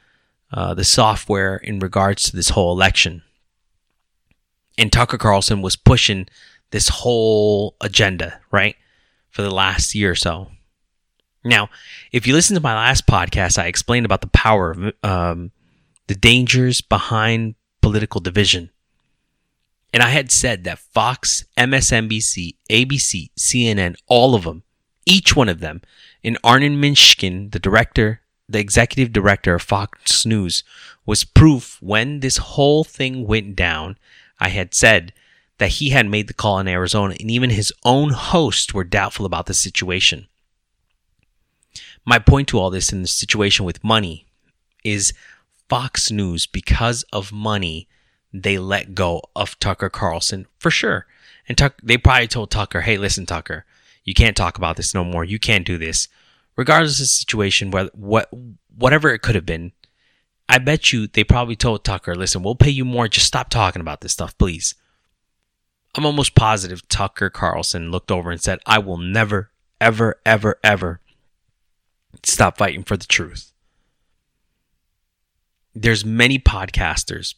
uh, 0.54 0.74
the 0.74 0.84
software 0.84 1.58
in 1.58 1.80
regards 1.80 2.24
to 2.24 2.36
this 2.36 2.50
whole 2.50 2.72
election. 2.72 3.24
And 4.78 4.92
Tucker 4.92 5.18
Carlson 5.18 5.62
was 5.62 5.76
pushing 5.76 6.28
this 6.72 6.90
whole 6.90 7.76
agenda, 7.82 8.40
right? 8.52 8.76
For 9.30 9.42
the 9.42 9.52
last 9.52 9.96
year 9.96 10.12
or 10.12 10.16
so. 10.16 10.50
Now, 11.44 11.70
if 12.12 12.26
you 12.26 12.34
listen 12.34 12.56
to 12.56 12.62
my 12.62 12.74
last 12.74 13.06
podcast, 13.08 13.58
I 13.58 13.66
explained 13.66 14.06
about 14.06 14.22
the 14.22 14.28
power 14.28 14.72
of 14.72 14.94
um, 15.04 15.52
the 16.08 16.16
dangers 16.16 16.82
behind 16.82 17.56
political 17.82 18.22
division. 18.22 18.70
And 19.92 20.02
I 20.02 20.10
had 20.10 20.32
said 20.32 20.64
that 20.64 20.80
Fox, 20.80 21.46
MSNBC, 21.58 22.56
ABC, 22.70 23.30
CNN, 23.38 23.96
all 24.08 24.34
of 24.34 24.44
them, 24.44 24.64
each 25.06 25.36
one 25.36 25.50
of 25.50 25.60
them, 25.60 25.82
and 26.24 26.38
Arnon 26.44 26.82
Mishkin, 26.82 27.52
the 27.52 27.60
director, 27.60 28.22
the 28.48 28.60
executive 28.60 29.14
director 29.14 29.56
of 29.56 29.62
Fox 29.62 30.26
News, 30.26 30.64
was 31.06 31.24
proof 31.24 31.82
when 31.82 32.20
this 32.20 32.38
whole 32.38 32.84
thing 32.84 33.26
went 33.28 33.56
down. 33.56 33.98
I 34.40 34.50
had 34.50 34.74
said 34.74 35.14
that 35.58 35.74
he 35.74 35.90
had 35.90 36.10
made 36.10 36.28
the 36.28 36.34
call 36.34 36.60
in 36.60 36.68
Arizona, 36.68 37.16
and 37.20 37.30
even 37.32 37.50
his 37.50 37.74
own 37.84 38.10
hosts 38.12 38.74
were 38.74 38.84
doubtful 38.84 39.26
about 39.26 39.46
the 39.46 39.54
situation. 39.54 40.28
My 42.06 42.20
point 42.20 42.50
to 42.50 42.60
all 42.60 42.70
this 42.70 42.92
in 42.92 43.02
the 43.02 43.08
situation 43.08 43.66
with 43.66 43.84
money 43.84 44.26
is 44.84 45.14
Fox 45.70 46.12
News, 46.12 46.46
because 46.46 47.04
of 47.14 47.32
money, 47.32 47.88
they 48.34 48.58
let 48.58 48.94
go 48.96 49.22
of 49.36 49.58
Tucker 49.60 49.90
Carlson 49.90 50.46
for 50.60 50.70
sure. 50.70 51.06
And 51.48 51.58
Tuck, 51.58 51.80
they 51.82 51.98
probably 51.98 52.28
told 52.28 52.52
Tucker, 52.52 52.82
hey, 52.82 52.98
listen, 52.98 53.26
Tucker, 53.26 53.66
you 54.04 54.14
can't 54.14 54.36
talk 54.36 54.58
about 54.58 54.76
this 54.76 54.94
no 54.94 55.04
more. 55.04 55.24
You 55.24 55.40
can't 55.40 55.66
do 55.66 55.78
this. 55.78 56.08
Regardless 56.56 57.00
of 57.00 57.04
the 57.04 57.08
situation, 57.08 57.72
what, 57.72 57.96
what, 57.96 58.30
whatever 58.76 59.14
it 59.14 59.20
could 59.20 59.36
have 59.36 59.46
been, 59.46 59.72
I 60.48 60.58
bet 60.60 60.92
you 60.92 61.08
they 61.08 61.24
probably 61.24 61.56
told 61.56 61.84
Tucker, 61.84 62.16
listen, 62.16 62.44
we'll 62.44 62.56
pay 62.56 62.70
you 62.70 62.86
more. 62.86 63.08
Just 63.08 63.28
stop 63.28 63.50
talking 63.50 63.82
about 63.82 64.02
this 64.02 64.12
stuff, 64.12 64.38
please. 64.38 64.76
I'm 65.96 66.06
almost 66.06 66.36
positive 66.36 66.88
Tucker 66.88 67.30
Carlson 67.30 67.92
looked 67.92 68.12
over 68.12 68.32
and 68.32 68.42
said, 68.42 68.60
I 68.66 68.80
will 68.80 68.98
never, 68.98 69.52
ever, 69.80 70.20
ever, 70.26 70.60
ever 70.64 71.00
stop 72.24 72.58
fighting 72.58 72.84
for 72.84 72.98
the 72.98 73.06
truth. 73.06 73.52
There's 75.76 76.06
many 76.06 76.40
podcasters 76.40 77.36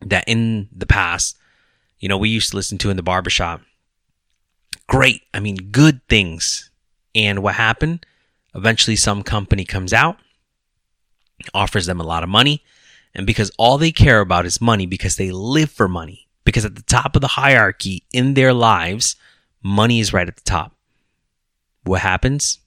that 0.00 0.24
in 0.26 0.68
the 0.72 0.86
past, 0.86 1.38
you 1.98 2.08
know, 2.08 2.18
we 2.18 2.28
used 2.28 2.50
to 2.50 2.56
listen 2.56 2.78
to 2.78 2.90
in 2.90 2.96
the 2.96 3.02
barbershop. 3.02 3.62
Great. 4.88 5.22
I 5.32 5.40
mean, 5.40 5.56
good 5.70 6.00
things. 6.08 6.70
And 7.14 7.42
what 7.42 7.54
happened? 7.54 8.04
Eventually, 8.56 8.96
some 8.96 9.22
company 9.22 9.64
comes 9.64 9.92
out, 9.92 10.16
offers 11.52 11.86
them 11.86 12.00
a 12.00 12.04
lot 12.04 12.22
of 12.22 12.28
money. 12.28 12.64
And 13.14 13.26
because 13.26 13.50
all 13.58 13.78
they 13.78 13.92
care 13.92 14.20
about 14.20 14.46
is 14.46 14.60
money, 14.60 14.86
because 14.86 15.16
they 15.16 15.30
live 15.30 15.70
for 15.70 15.88
money, 15.88 16.26
because 16.44 16.64
at 16.64 16.74
the 16.74 16.82
top 16.82 17.14
of 17.14 17.22
the 17.22 17.28
hierarchy 17.28 18.04
in 18.12 18.34
their 18.34 18.52
lives, 18.52 19.16
money 19.62 20.00
is 20.00 20.12
right 20.12 20.28
at 20.28 20.36
the 20.36 20.42
top. 20.42 20.72
What 21.84 22.00
happens? 22.00 22.58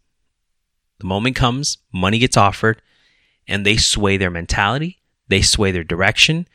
The 1.00 1.08
moment 1.08 1.36
comes, 1.36 1.80
money 1.92 2.20
gets 2.20 2.38
offered, 2.38 2.82
and 3.48 3.66
they 3.66 3.78
sway 3.78 4.18
their 4.18 4.30
mentality, 4.30 5.00
they 5.28 5.42
sway 5.42 5.72
their 5.72 5.84
direction, 5.84 6.48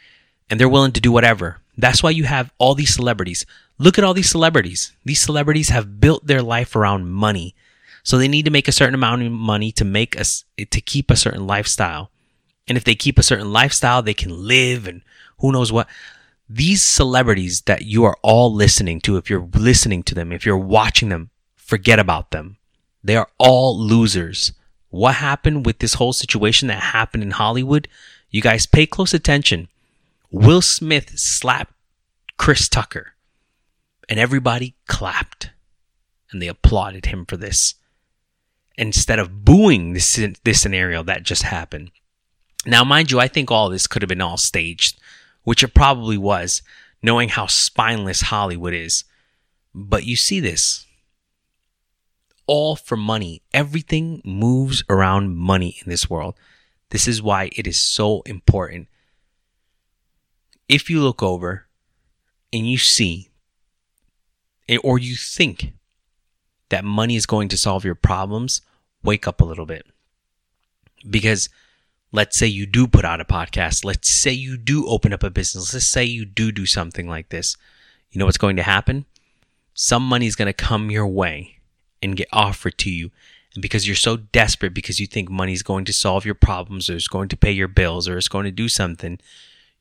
and 0.48 0.60
they're 0.60 0.68
willing 0.68 0.92
to 0.92 1.00
do 1.00 1.12
whatever. 1.12 1.60
That's 1.76 2.02
why 2.02 2.10
you 2.10 2.24
have 2.24 2.52
all 2.58 2.74
these 2.74 2.94
celebrities. 2.94 3.44
Look 3.78 3.98
at 3.98 4.04
all 4.04 4.14
these 4.14 4.30
celebrities. 4.30 4.92
These 5.04 5.20
celebrities 5.20 5.70
have 5.70 6.00
built 6.00 6.26
their 6.26 6.42
life 6.42 6.76
around 6.76 7.10
money. 7.10 7.54
So 8.04 8.18
they 8.18 8.28
need 8.28 8.44
to 8.44 8.50
make 8.50 8.68
a 8.68 8.72
certain 8.72 8.94
amount 8.94 9.22
of 9.22 9.32
money 9.32 9.72
to 9.72 9.84
make 9.84 10.18
us 10.18 10.44
to 10.58 10.80
keep 10.80 11.10
a 11.10 11.16
certain 11.16 11.46
lifestyle. 11.46 12.10
And 12.68 12.78
if 12.78 12.84
they 12.84 12.94
keep 12.94 13.18
a 13.18 13.22
certain 13.22 13.52
lifestyle, 13.52 14.02
they 14.02 14.14
can 14.14 14.46
live 14.46 14.86
and 14.86 15.02
who 15.38 15.50
knows 15.50 15.72
what. 15.72 15.88
These 16.48 16.82
celebrities 16.82 17.62
that 17.62 17.86
you 17.86 18.04
are 18.04 18.16
all 18.22 18.52
listening 18.52 19.00
to, 19.00 19.16
if 19.16 19.30
you're 19.30 19.48
listening 19.54 20.02
to 20.04 20.14
them, 20.14 20.30
if 20.30 20.44
you're 20.44 20.56
watching 20.56 21.08
them, 21.08 21.30
forget 21.56 21.98
about 21.98 22.30
them. 22.30 22.58
They 23.02 23.16
are 23.16 23.28
all 23.38 23.78
losers. 23.78 24.52
What 24.90 25.16
happened 25.16 25.66
with 25.66 25.78
this 25.78 25.94
whole 25.94 26.12
situation 26.12 26.68
that 26.68 26.80
happened 26.80 27.22
in 27.22 27.32
Hollywood? 27.32 27.88
You 28.30 28.42
guys 28.42 28.66
pay 28.66 28.86
close 28.86 29.14
attention. 29.14 29.68
Will 30.30 30.62
Smith 30.62 31.18
slapped 31.18 31.72
Chris 32.36 32.68
Tucker, 32.68 33.14
and 34.08 34.18
everybody 34.18 34.74
clapped 34.86 35.50
and 36.30 36.42
they 36.42 36.48
applauded 36.48 37.06
him 37.06 37.24
for 37.24 37.36
this 37.36 37.76
instead 38.76 39.18
of 39.18 39.44
booing 39.44 39.92
this 39.92 40.20
this 40.44 40.60
scenario 40.60 41.02
that 41.02 41.22
just 41.22 41.42
happened. 41.42 41.90
Now, 42.66 42.82
mind 42.84 43.10
you, 43.10 43.20
I 43.20 43.28
think 43.28 43.50
all 43.50 43.68
this 43.68 43.86
could 43.86 44.02
have 44.02 44.08
been 44.08 44.22
all 44.22 44.36
staged, 44.36 44.98
which 45.42 45.62
it 45.62 45.74
probably 45.74 46.16
was, 46.16 46.62
knowing 47.02 47.28
how 47.28 47.46
spineless 47.46 48.22
Hollywood 48.22 48.74
is. 48.74 49.04
But 49.74 50.04
you 50.04 50.16
see 50.16 50.40
this 50.40 50.86
all 52.46 52.76
for 52.76 52.96
money. 52.96 53.42
Everything 53.52 54.20
moves 54.24 54.82
around 54.88 55.36
money 55.36 55.76
in 55.82 55.90
this 55.90 56.08
world. 56.08 56.34
This 56.90 57.08
is 57.08 57.22
why 57.22 57.50
it 57.56 57.66
is 57.66 57.78
so 57.78 58.22
important. 58.22 58.88
If 60.68 60.88
you 60.88 61.02
look 61.02 61.22
over 61.22 61.66
and 62.52 62.70
you 62.70 62.78
see, 62.78 63.30
or 64.82 64.98
you 64.98 65.16
think 65.16 65.72
that 66.68 66.84
money 66.84 67.16
is 67.16 67.26
going 67.26 67.48
to 67.48 67.58
solve 67.58 67.84
your 67.84 67.94
problems, 67.94 68.60
wake 69.02 69.28
up 69.28 69.40
a 69.40 69.44
little 69.44 69.66
bit. 69.66 69.86
Because 71.08 71.48
let's 72.12 72.36
say 72.36 72.46
you 72.46 72.66
do 72.66 72.86
put 72.86 73.04
out 73.04 73.20
a 73.20 73.24
podcast, 73.24 73.84
let's 73.84 74.08
say 74.08 74.30
you 74.30 74.56
do 74.56 74.86
open 74.86 75.12
up 75.12 75.22
a 75.22 75.30
business, 75.30 75.74
let's 75.74 75.86
say 75.86 76.04
you 76.04 76.24
do 76.24 76.52
do 76.52 76.66
something 76.66 77.08
like 77.08 77.28
this. 77.28 77.56
You 78.10 78.18
know 78.18 78.26
what's 78.26 78.38
going 78.38 78.56
to 78.56 78.62
happen? 78.62 79.04
Some 79.74 80.06
money 80.06 80.26
is 80.26 80.36
going 80.36 80.46
to 80.46 80.52
come 80.52 80.90
your 80.90 81.06
way 81.06 81.58
and 82.00 82.16
get 82.16 82.28
offered 82.32 82.78
to 82.78 82.90
you. 82.90 83.10
And 83.54 83.62
because 83.62 83.86
you're 83.86 83.96
so 83.96 84.16
desperate 84.16 84.74
because 84.74 85.00
you 85.00 85.06
think 85.06 85.28
money 85.28 85.52
is 85.52 85.62
going 85.62 85.84
to 85.86 85.92
solve 85.92 86.24
your 86.24 86.34
problems 86.34 86.88
or 86.88 86.94
it's 86.94 87.08
going 87.08 87.28
to 87.28 87.36
pay 87.36 87.52
your 87.52 87.68
bills 87.68 88.08
or 88.08 88.16
it's 88.16 88.28
going 88.28 88.44
to 88.44 88.50
do 88.50 88.68
something, 88.68 89.18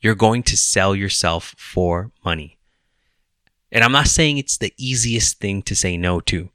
you're 0.02 0.16
going 0.16 0.44
to 0.44 0.58
sell 0.58 0.96
yourself 0.96 1.56
for 1.58 2.12
money. 2.26 2.58
And 3.72 3.84
I'm 3.84 3.92
not 3.92 4.08
saying 4.08 4.38
it's 4.38 4.58
the 4.58 4.74
easiest 4.78 5.40
thing 5.40 5.62
to 5.64 5.76
say 5.76 5.98
no 5.98 6.20
to. 6.22 6.50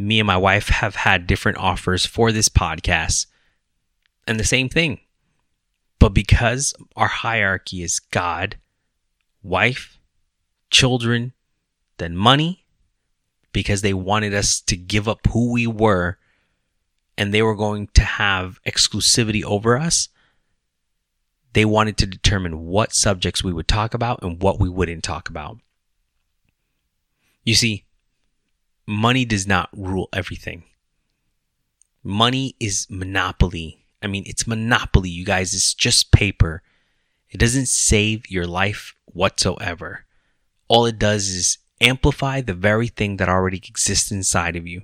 Me 0.00 0.18
and 0.18 0.26
my 0.26 0.36
wife 0.36 0.68
have 0.68 0.94
had 0.96 1.26
different 1.26 1.58
offers 1.58 2.06
for 2.06 2.32
this 2.32 2.48
podcast 2.48 3.26
and 4.26 4.40
the 4.40 4.44
same 4.44 4.68
thing. 4.68 4.98
But 5.98 6.14
because 6.14 6.72
our 6.96 7.08
hierarchy 7.08 7.82
is 7.82 8.00
God, 8.00 8.56
wife, 9.42 9.98
children, 10.70 11.34
then 11.98 12.16
money, 12.16 12.64
because 13.52 13.82
they 13.82 13.92
wanted 13.92 14.32
us 14.32 14.62
to 14.62 14.76
give 14.76 15.06
up 15.06 15.26
who 15.32 15.52
we 15.52 15.66
were 15.66 16.16
and 17.18 17.34
they 17.34 17.42
were 17.42 17.54
going 17.54 17.88
to 17.88 18.02
have 18.02 18.58
exclusivity 18.66 19.44
over 19.44 19.76
us. 19.76 20.08
They 21.52 21.66
wanted 21.66 21.98
to 21.98 22.06
determine 22.06 22.64
what 22.66 22.94
subjects 22.94 23.44
we 23.44 23.52
would 23.52 23.68
talk 23.68 23.92
about 23.92 24.22
and 24.22 24.40
what 24.40 24.58
we 24.58 24.70
wouldn't 24.70 25.04
talk 25.04 25.28
about. 25.28 25.58
You 27.44 27.54
see, 27.54 27.84
money 28.86 29.24
does 29.24 29.46
not 29.46 29.68
rule 29.72 30.08
everything. 30.12 30.64
Money 32.02 32.56
is 32.60 32.86
monopoly. 32.90 33.84
I 34.02 34.06
mean, 34.06 34.24
it's 34.26 34.46
monopoly, 34.46 35.10
you 35.10 35.24
guys. 35.24 35.54
It's 35.54 35.74
just 35.74 36.12
paper. 36.12 36.62
It 37.30 37.38
doesn't 37.38 37.68
save 37.68 38.28
your 38.30 38.46
life 38.46 38.94
whatsoever. 39.06 40.06
All 40.68 40.86
it 40.86 40.98
does 40.98 41.28
is 41.28 41.58
amplify 41.80 42.40
the 42.40 42.54
very 42.54 42.88
thing 42.88 43.16
that 43.18 43.28
already 43.28 43.58
exists 43.58 44.10
inside 44.10 44.56
of 44.56 44.66
you. 44.66 44.82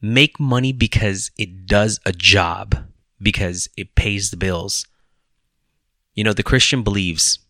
Make 0.00 0.38
money 0.38 0.72
because 0.72 1.30
it 1.36 1.66
does 1.66 2.00
a 2.06 2.12
job. 2.12 2.84
because 3.20 3.68
it 3.76 3.94
pays 3.96 4.30
the 4.30 4.36
bills. 4.36 4.86
You 6.14 6.24
know, 6.24 6.32
the 6.32 6.42
Christian 6.42 6.82
believes 6.82 7.40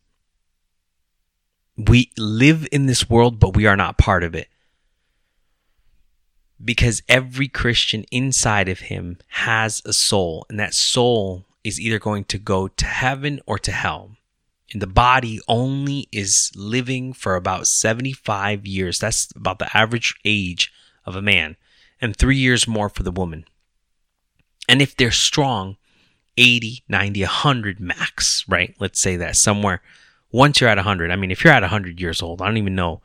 we 1.76 2.10
live 2.16 2.66
in 2.72 2.86
this 2.86 3.08
world, 3.08 3.38
but 3.38 3.54
we 3.54 3.66
are 3.66 3.76
not 3.76 3.98
part 3.98 4.24
of 4.24 4.34
it. 4.34 4.48
Because 6.62 7.02
every 7.08 7.48
Christian 7.48 8.04
inside 8.10 8.68
of 8.68 8.80
him 8.80 9.18
has 9.28 9.80
a 9.84 9.92
soul, 9.92 10.44
and 10.48 10.58
that 10.58 10.74
soul 10.74 11.46
is 11.62 11.80
either 11.80 11.98
going 11.98 12.24
to 12.24 12.38
go 12.38 12.68
to 12.68 12.84
heaven 12.84 13.40
or 13.46 13.58
to 13.60 13.72
hell. 13.72 14.16
And 14.72 14.82
the 14.82 14.86
body 14.86 15.40
only 15.48 16.08
is 16.12 16.52
living 16.54 17.12
for 17.12 17.36
about 17.36 17.66
75 17.66 18.66
years. 18.66 18.98
That's 18.98 19.30
about 19.34 19.58
the 19.58 19.74
average 19.76 20.14
age 20.24 20.72
of 21.06 21.16
a 21.16 21.22
man, 21.22 21.56
and 22.00 22.14
three 22.14 22.36
years 22.36 22.68
more 22.68 22.88
for 22.88 23.02
the 23.02 23.12
woman. 23.12 23.44
And 24.68 24.82
if 24.82 24.96
they're 24.96 25.10
strong, 25.10 25.76
80, 26.36 26.84
90, 26.88 27.22
100 27.22 27.80
max, 27.80 28.44
right? 28.48 28.74
Let's 28.78 29.00
say 29.00 29.16
that 29.16 29.36
somewhere. 29.36 29.80
Once 30.30 30.60
you're 30.60 30.70
at 30.70 30.76
100, 30.76 31.10
I 31.10 31.16
mean, 31.16 31.30
if 31.30 31.42
you're 31.42 31.52
at 31.52 31.62
100 31.62 32.00
years 32.00 32.20
old, 32.20 32.42
I 32.42 32.46
don't 32.46 32.58
even 32.58 32.74
know. 32.74 33.00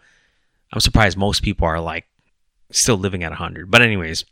I'm 0.73 0.81
surprised 0.81 1.17
most 1.17 1.41
people 1.41 1.65
are 1.65 1.79
like 1.79 2.05
still 2.73 2.97
living 2.97 3.23
at 3.23 3.31
100. 3.31 3.71
But, 3.71 3.81
anyways, 3.81 4.25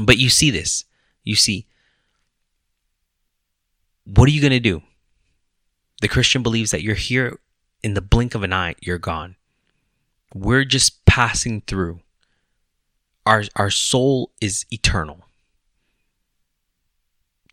but 0.00 0.18
you 0.18 0.28
see 0.28 0.50
this. 0.50 0.84
You 1.24 1.36
see, 1.36 1.66
what 4.04 4.28
are 4.28 4.32
you 4.32 4.40
going 4.40 4.52
to 4.52 4.60
do? 4.60 4.82
The 6.00 6.08
Christian 6.08 6.42
believes 6.42 6.70
that 6.70 6.82
you're 6.82 6.94
here 6.94 7.38
in 7.82 7.94
the 7.94 8.00
blink 8.00 8.34
of 8.34 8.42
an 8.42 8.52
eye, 8.52 8.74
you're 8.80 8.98
gone. 8.98 9.36
We're 10.34 10.64
just 10.64 11.04
passing 11.04 11.62
through. 11.62 12.00
Our, 13.26 13.44
our 13.56 13.70
soul 13.70 14.30
is 14.40 14.64
eternal 14.70 15.24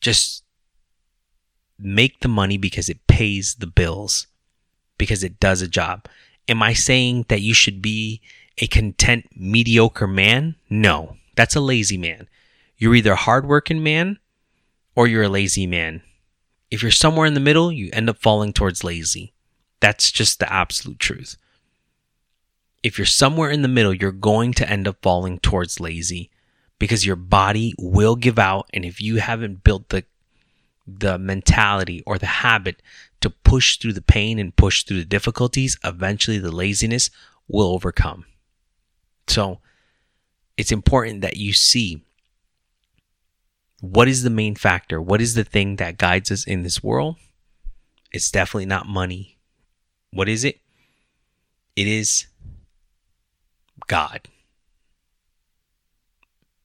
just 0.02 0.44
make 1.78 2.20
the 2.22 2.28
money 2.28 2.58
because 2.58 2.90
it 2.90 3.06
pays 3.08 3.56
the 3.56 3.68
bills, 3.68 4.28
because 4.98 5.24
it 5.24 5.40
does 5.40 5.62
a 5.62 5.68
job. 5.68 6.08
Am 6.48 6.64
I 6.64 6.74
saying 6.74 7.26
that 7.28 7.42
you 7.42 7.54
should 7.54 7.82
be 7.82 8.22
a 8.58 8.68
content, 8.68 9.26
mediocre 9.36 10.08
man? 10.08 10.56
No, 10.70 11.18
that's 11.36 11.56
a 11.56 11.62
lazy 11.62 11.98
man. 11.98 12.28
You're 12.78 12.96
either 12.96 13.14
a 13.14 13.18
hardworking 13.18 13.84
man 13.84 14.20
or 14.96 15.08
you're 15.08 15.24
a 15.24 15.30
lazy 15.30 15.68
man. 15.68 16.02
If 16.70 16.82
you're 16.82 16.92
somewhere 16.92 17.26
in 17.26 17.34
the 17.34 17.40
middle, 17.40 17.72
you 17.72 17.90
end 17.94 18.10
up 18.10 18.18
falling 18.18 18.54
towards 18.54 18.84
lazy. 18.84 19.34
That's 19.80 20.12
just 20.12 20.40
the 20.40 20.52
absolute 20.52 21.00
truth. 21.00 21.38
If 22.84 22.98
you're 22.98 23.06
somewhere 23.06 23.50
in 23.50 23.62
the 23.62 23.68
middle, 23.68 23.94
you're 23.94 24.12
going 24.12 24.54
to 24.54 24.70
end 24.70 24.88
up 24.88 24.98
falling 25.02 25.40
towards 25.40 25.80
lazy 25.80 26.30
because 26.80 27.06
your 27.06 27.16
body 27.16 27.74
will 27.78 28.16
give 28.16 28.38
out 28.38 28.70
and 28.74 28.86
if 28.86 29.02
you 29.02 29.18
haven't 29.18 29.64
built 29.64 29.90
the 29.90 30.04
the 30.90 31.18
mentality 31.18 32.02
or 32.06 32.18
the 32.18 32.26
habit 32.26 32.82
to 33.20 33.30
push 33.30 33.78
through 33.78 33.92
the 33.92 34.02
pain 34.02 34.40
and 34.40 34.56
push 34.56 34.84
through 34.84 35.00
the 35.00 35.06
difficulties 35.06 35.78
eventually 35.84 36.38
the 36.38 36.52
laziness 36.52 37.10
will 37.48 37.68
overcome 37.68 38.26
so 39.28 39.60
it's 40.58 40.72
important 40.72 41.22
that 41.22 41.38
you 41.38 41.54
see 41.54 42.04
what 43.82 44.08
is 44.08 44.24
the 44.24 44.30
main 44.30 44.56
factor 44.56 45.02
what 45.02 45.22
is 45.22 45.34
the 45.34 45.44
thing 45.44 45.76
that 45.76 45.98
guides 45.98 46.32
us 46.32 46.46
in 46.46 46.64
this 46.64 46.84
world 46.84 47.16
it's 48.12 48.32
definitely 48.32 48.66
not 48.66 48.88
money 48.88 49.38
what 50.12 50.28
is 50.28 50.44
it 50.44 50.60
it 51.76 51.88
is 51.88 52.28
god 53.88 54.22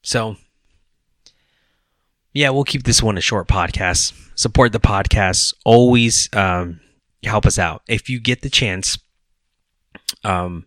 so, 0.03 0.37
yeah, 2.35 2.51
we'll 2.51 2.65
keep 2.65 2.83
this 2.83 3.03
one 3.03 3.17
a 3.17 3.21
short 3.21 3.47
podcast. 3.49 4.13
Support 4.35 4.73
the 4.73 4.81
podcast. 4.81 5.55
Always 5.65 6.29
um, 6.33 6.81
help 7.23 7.47
us 7.47 7.59
out. 7.59 7.83
If 7.89 8.11
you 8.11 8.19
get 8.19 8.43
the 8.43 8.51
chance, 8.51 8.99
um, 10.25 10.67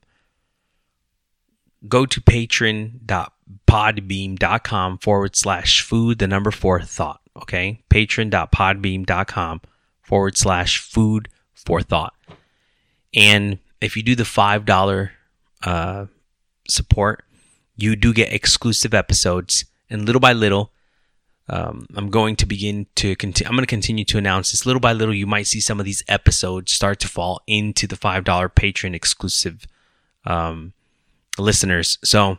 go 1.88 2.06
to 2.06 2.22
patron.podbean.com 2.22 4.98
forward 5.00 5.36
slash 5.36 5.82
food, 5.82 6.20
the 6.20 6.28
number 6.28 6.52
four 6.52 6.82
thought. 6.82 7.22
Okay. 7.38 7.82
Patron.podbean.com 7.90 9.62
forward 10.02 10.38
slash 10.38 10.80
food 10.80 11.28
for 11.54 11.82
thought. 11.82 12.14
And 13.14 13.60
if 13.82 13.98
you 13.98 14.04
do 14.04 14.16
the 14.16 14.24
$5 14.24 15.10
uh, 15.64 16.06
support, 16.68 17.26
you 17.76 17.96
do 17.96 18.14
get 18.14 18.32
exclusive 18.32 18.94
episodes, 18.94 19.66
and 19.90 20.06
little 20.06 20.20
by 20.20 20.34
little, 20.34 20.72
um, 21.48 21.88
I'm 21.96 22.10
going 22.10 22.36
to 22.38 22.46
begin 22.46 22.88
to 22.96 23.16
continue. 23.16 23.48
I'm 23.48 23.56
going 23.56 23.64
to 23.64 23.68
continue 23.68 24.06
to 24.06 24.18
announce 24.18 24.52
this. 24.52 24.66
Little 24.66 24.80
by 24.80 24.94
little, 24.94 25.14
you 25.14 25.28
might 25.28 25.48
see 25.48 25.60
some 25.60 25.80
of 25.80 25.86
these 25.86 26.04
episodes 26.08 26.72
start 26.72 27.00
to 27.02 27.08
fall 27.08 27.42
into 27.46 27.86
the 27.86 27.96
five 27.96 28.24
dollar 28.24 28.50
patron 28.50 28.96
exclusive 28.96 29.68
um, 30.26 30.74
listeners. 31.38 31.98
So 32.04 32.38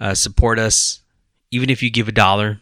uh, 0.00 0.14
support 0.14 0.58
us, 0.58 1.00
even 1.50 1.70
if 1.70 1.82
you 1.82 1.90
give 1.90 2.08
a 2.08 2.12
dollar. 2.12 2.60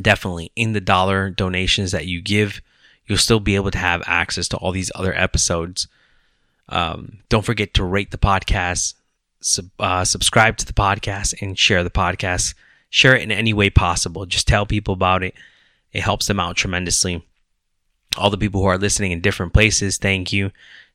Definitely 0.00 0.50
in 0.56 0.72
the 0.72 0.80
dollar 0.80 1.30
donations 1.30 1.92
that 1.92 2.06
you 2.06 2.20
give, 2.20 2.60
you'll 3.06 3.18
still 3.18 3.38
be 3.38 3.54
able 3.54 3.70
to 3.70 3.78
have 3.78 4.02
access 4.06 4.48
to 4.48 4.56
all 4.56 4.72
these 4.72 4.90
other 4.94 5.14
episodes. 5.14 5.86
Um, 6.68 7.18
don't 7.28 7.44
forget 7.44 7.74
to 7.74 7.84
rate 7.84 8.10
the 8.10 8.18
podcast, 8.18 8.94
sub, 9.40 9.66
uh, 9.78 10.04
subscribe 10.04 10.56
to 10.56 10.66
the 10.66 10.72
podcast 10.72 11.40
and 11.40 11.56
share 11.58 11.84
the 11.84 11.90
podcast. 11.90 12.54
Share 12.90 13.14
it 13.14 13.22
in 13.22 13.30
any 13.30 13.52
way 13.52 13.70
possible. 13.70 14.24
Just 14.26 14.48
tell 14.48 14.66
people 14.66 14.94
about 14.94 15.22
it. 15.22 15.34
It 15.92 16.02
helps 16.02 16.26
them 16.26 16.40
out 16.40 16.56
tremendously. 16.56 17.24
All 18.16 18.30
the 18.30 18.38
people 18.38 18.60
who 18.60 18.66
are 18.68 18.78
listening 18.78 19.12
in 19.12 19.20
different 19.20 19.52
places, 19.52 19.96
thank 19.96 20.32
you 20.32 20.50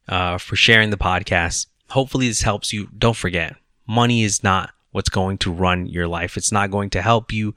uh, 0.07 0.37
for 0.37 0.55
sharing 0.55 0.89
the 0.89 0.97
podcast. 0.97 1.67
Hopefully, 1.89 2.27
this 2.27 2.41
helps 2.41 2.71
you. 2.71 2.87
Don't 2.97 3.15
forget, 3.15 3.55
money 3.89 4.23
is 4.23 4.43
not 4.43 4.71
what's 4.91 5.09
going 5.09 5.37
to 5.39 5.51
run 5.51 5.87
your 5.87 6.07
life. 6.07 6.37
It's 6.37 6.51
not 6.51 6.71
going 6.71 6.91
to 6.91 7.01
help 7.01 7.33
you. 7.33 7.55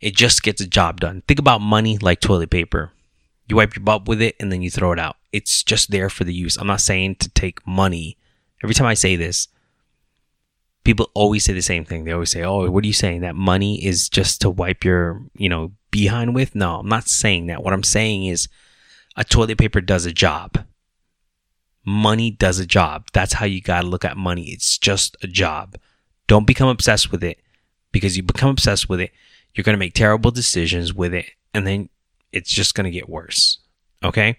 It 0.00 0.14
just 0.14 0.42
gets 0.42 0.60
a 0.60 0.66
job 0.66 1.00
done. 1.00 1.22
Think 1.26 1.40
about 1.40 1.62
money 1.62 1.96
like 1.98 2.20
toilet 2.20 2.50
paper. 2.50 2.92
You 3.48 3.56
wipe 3.56 3.74
your 3.74 3.82
butt 3.82 4.06
with 4.06 4.20
it 4.20 4.36
and 4.38 4.52
then 4.52 4.60
you 4.60 4.70
throw 4.70 4.92
it 4.92 4.98
out. 4.98 5.16
It's 5.32 5.62
just 5.62 5.90
there 5.90 6.10
for 6.10 6.24
the 6.24 6.34
use. 6.34 6.56
I'm 6.56 6.66
not 6.66 6.82
saying 6.82 7.16
to 7.16 7.30
take 7.30 7.66
money. 7.66 8.18
Every 8.62 8.74
time 8.74 8.86
I 8.86 8.94
say 8.94 9.16
this, 9.16 9.48
people 10.84 11.10
always 11.14 11.44
say 11.44 11.52
the 11.52 11.62
same 11.62 11.84
thing. 11.84 12.04
They 12.04 12.12
always 12.12 12.30
say, 12.30 12.42
"Oh, 12.42 12.70
what 12.70 12.84
are 12.84 12.86
you 12.86 12.92
saying? 12.92 13.22
That 13.22 13.34
money 13.34 13.84
is 13.84 14.08
just 14.08 14.40
to 14.42 14.50
wipe 14.50 14.84
your, 14.84 15.22
you 15.36 15.48
know, 15.48 15.72
behind 15.90 16.34
with?" 16.34 16.54
No, 16.54 16.80
I'm 16.80 16.88
not 16.88 17.08
saying 17.08 17.46
that. 17.46 17.62
What 17.62 17.72
I'm 17.72 17.82
saying 17.82 18.26
is 18.26 18.48
a 19.16 19.24
toilet 19.24 19.58
paper 19.58 19.80
does 19.80 20.06
a 20.06 20.12
job. 20.12 20.64
Money 21.86 22.30
does 22.30 22.58
a 22.58 22.66
job. 22.66 23.06
That's 23.12 23.34
how 23.34 23.46
you 23.46 23.62
got 23.62 23.82
to 23.82 23.86
look 23.86 24.04
at 24.04 24.16
money. 24.16 24.50
It's 24.50 24.76
just 24.76 25.16
a 25.22 25.26
job. 25.26 25.76
Don't 26.26 26.46
become 26.46 26.68
obsessed 26.68 27.12
with 27.12 27.22
it 27.22 27.38
because 27.92 28.16
you 28.16 28.22
become 28.22 28.50
obsessed 28.50 28.88
with 28.88 29.00
it, 29.00 29.12
you're 29.54 29.62
going 29.62 29.74
to 29.74 29.78
make 29.78 29.94
terrible 29.94 30.30
decisions 30.30 30.92
with 30.92 31.14
it 31.14 31.26
and 31.54 31.66
then 31.66 31.88
it's 32.32 32.50
just 32.50 32.74
going 32.74 32.84
to 32.84 32.90
get 32.90 33.08
worse. 33.08 33.58
Okay? 34.04 34.38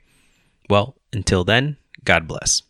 Well, 0.69 0.95
until 1.11 1.43
then, 1.43 1.77
God 2.03 2.27
bless. 2.27 2.61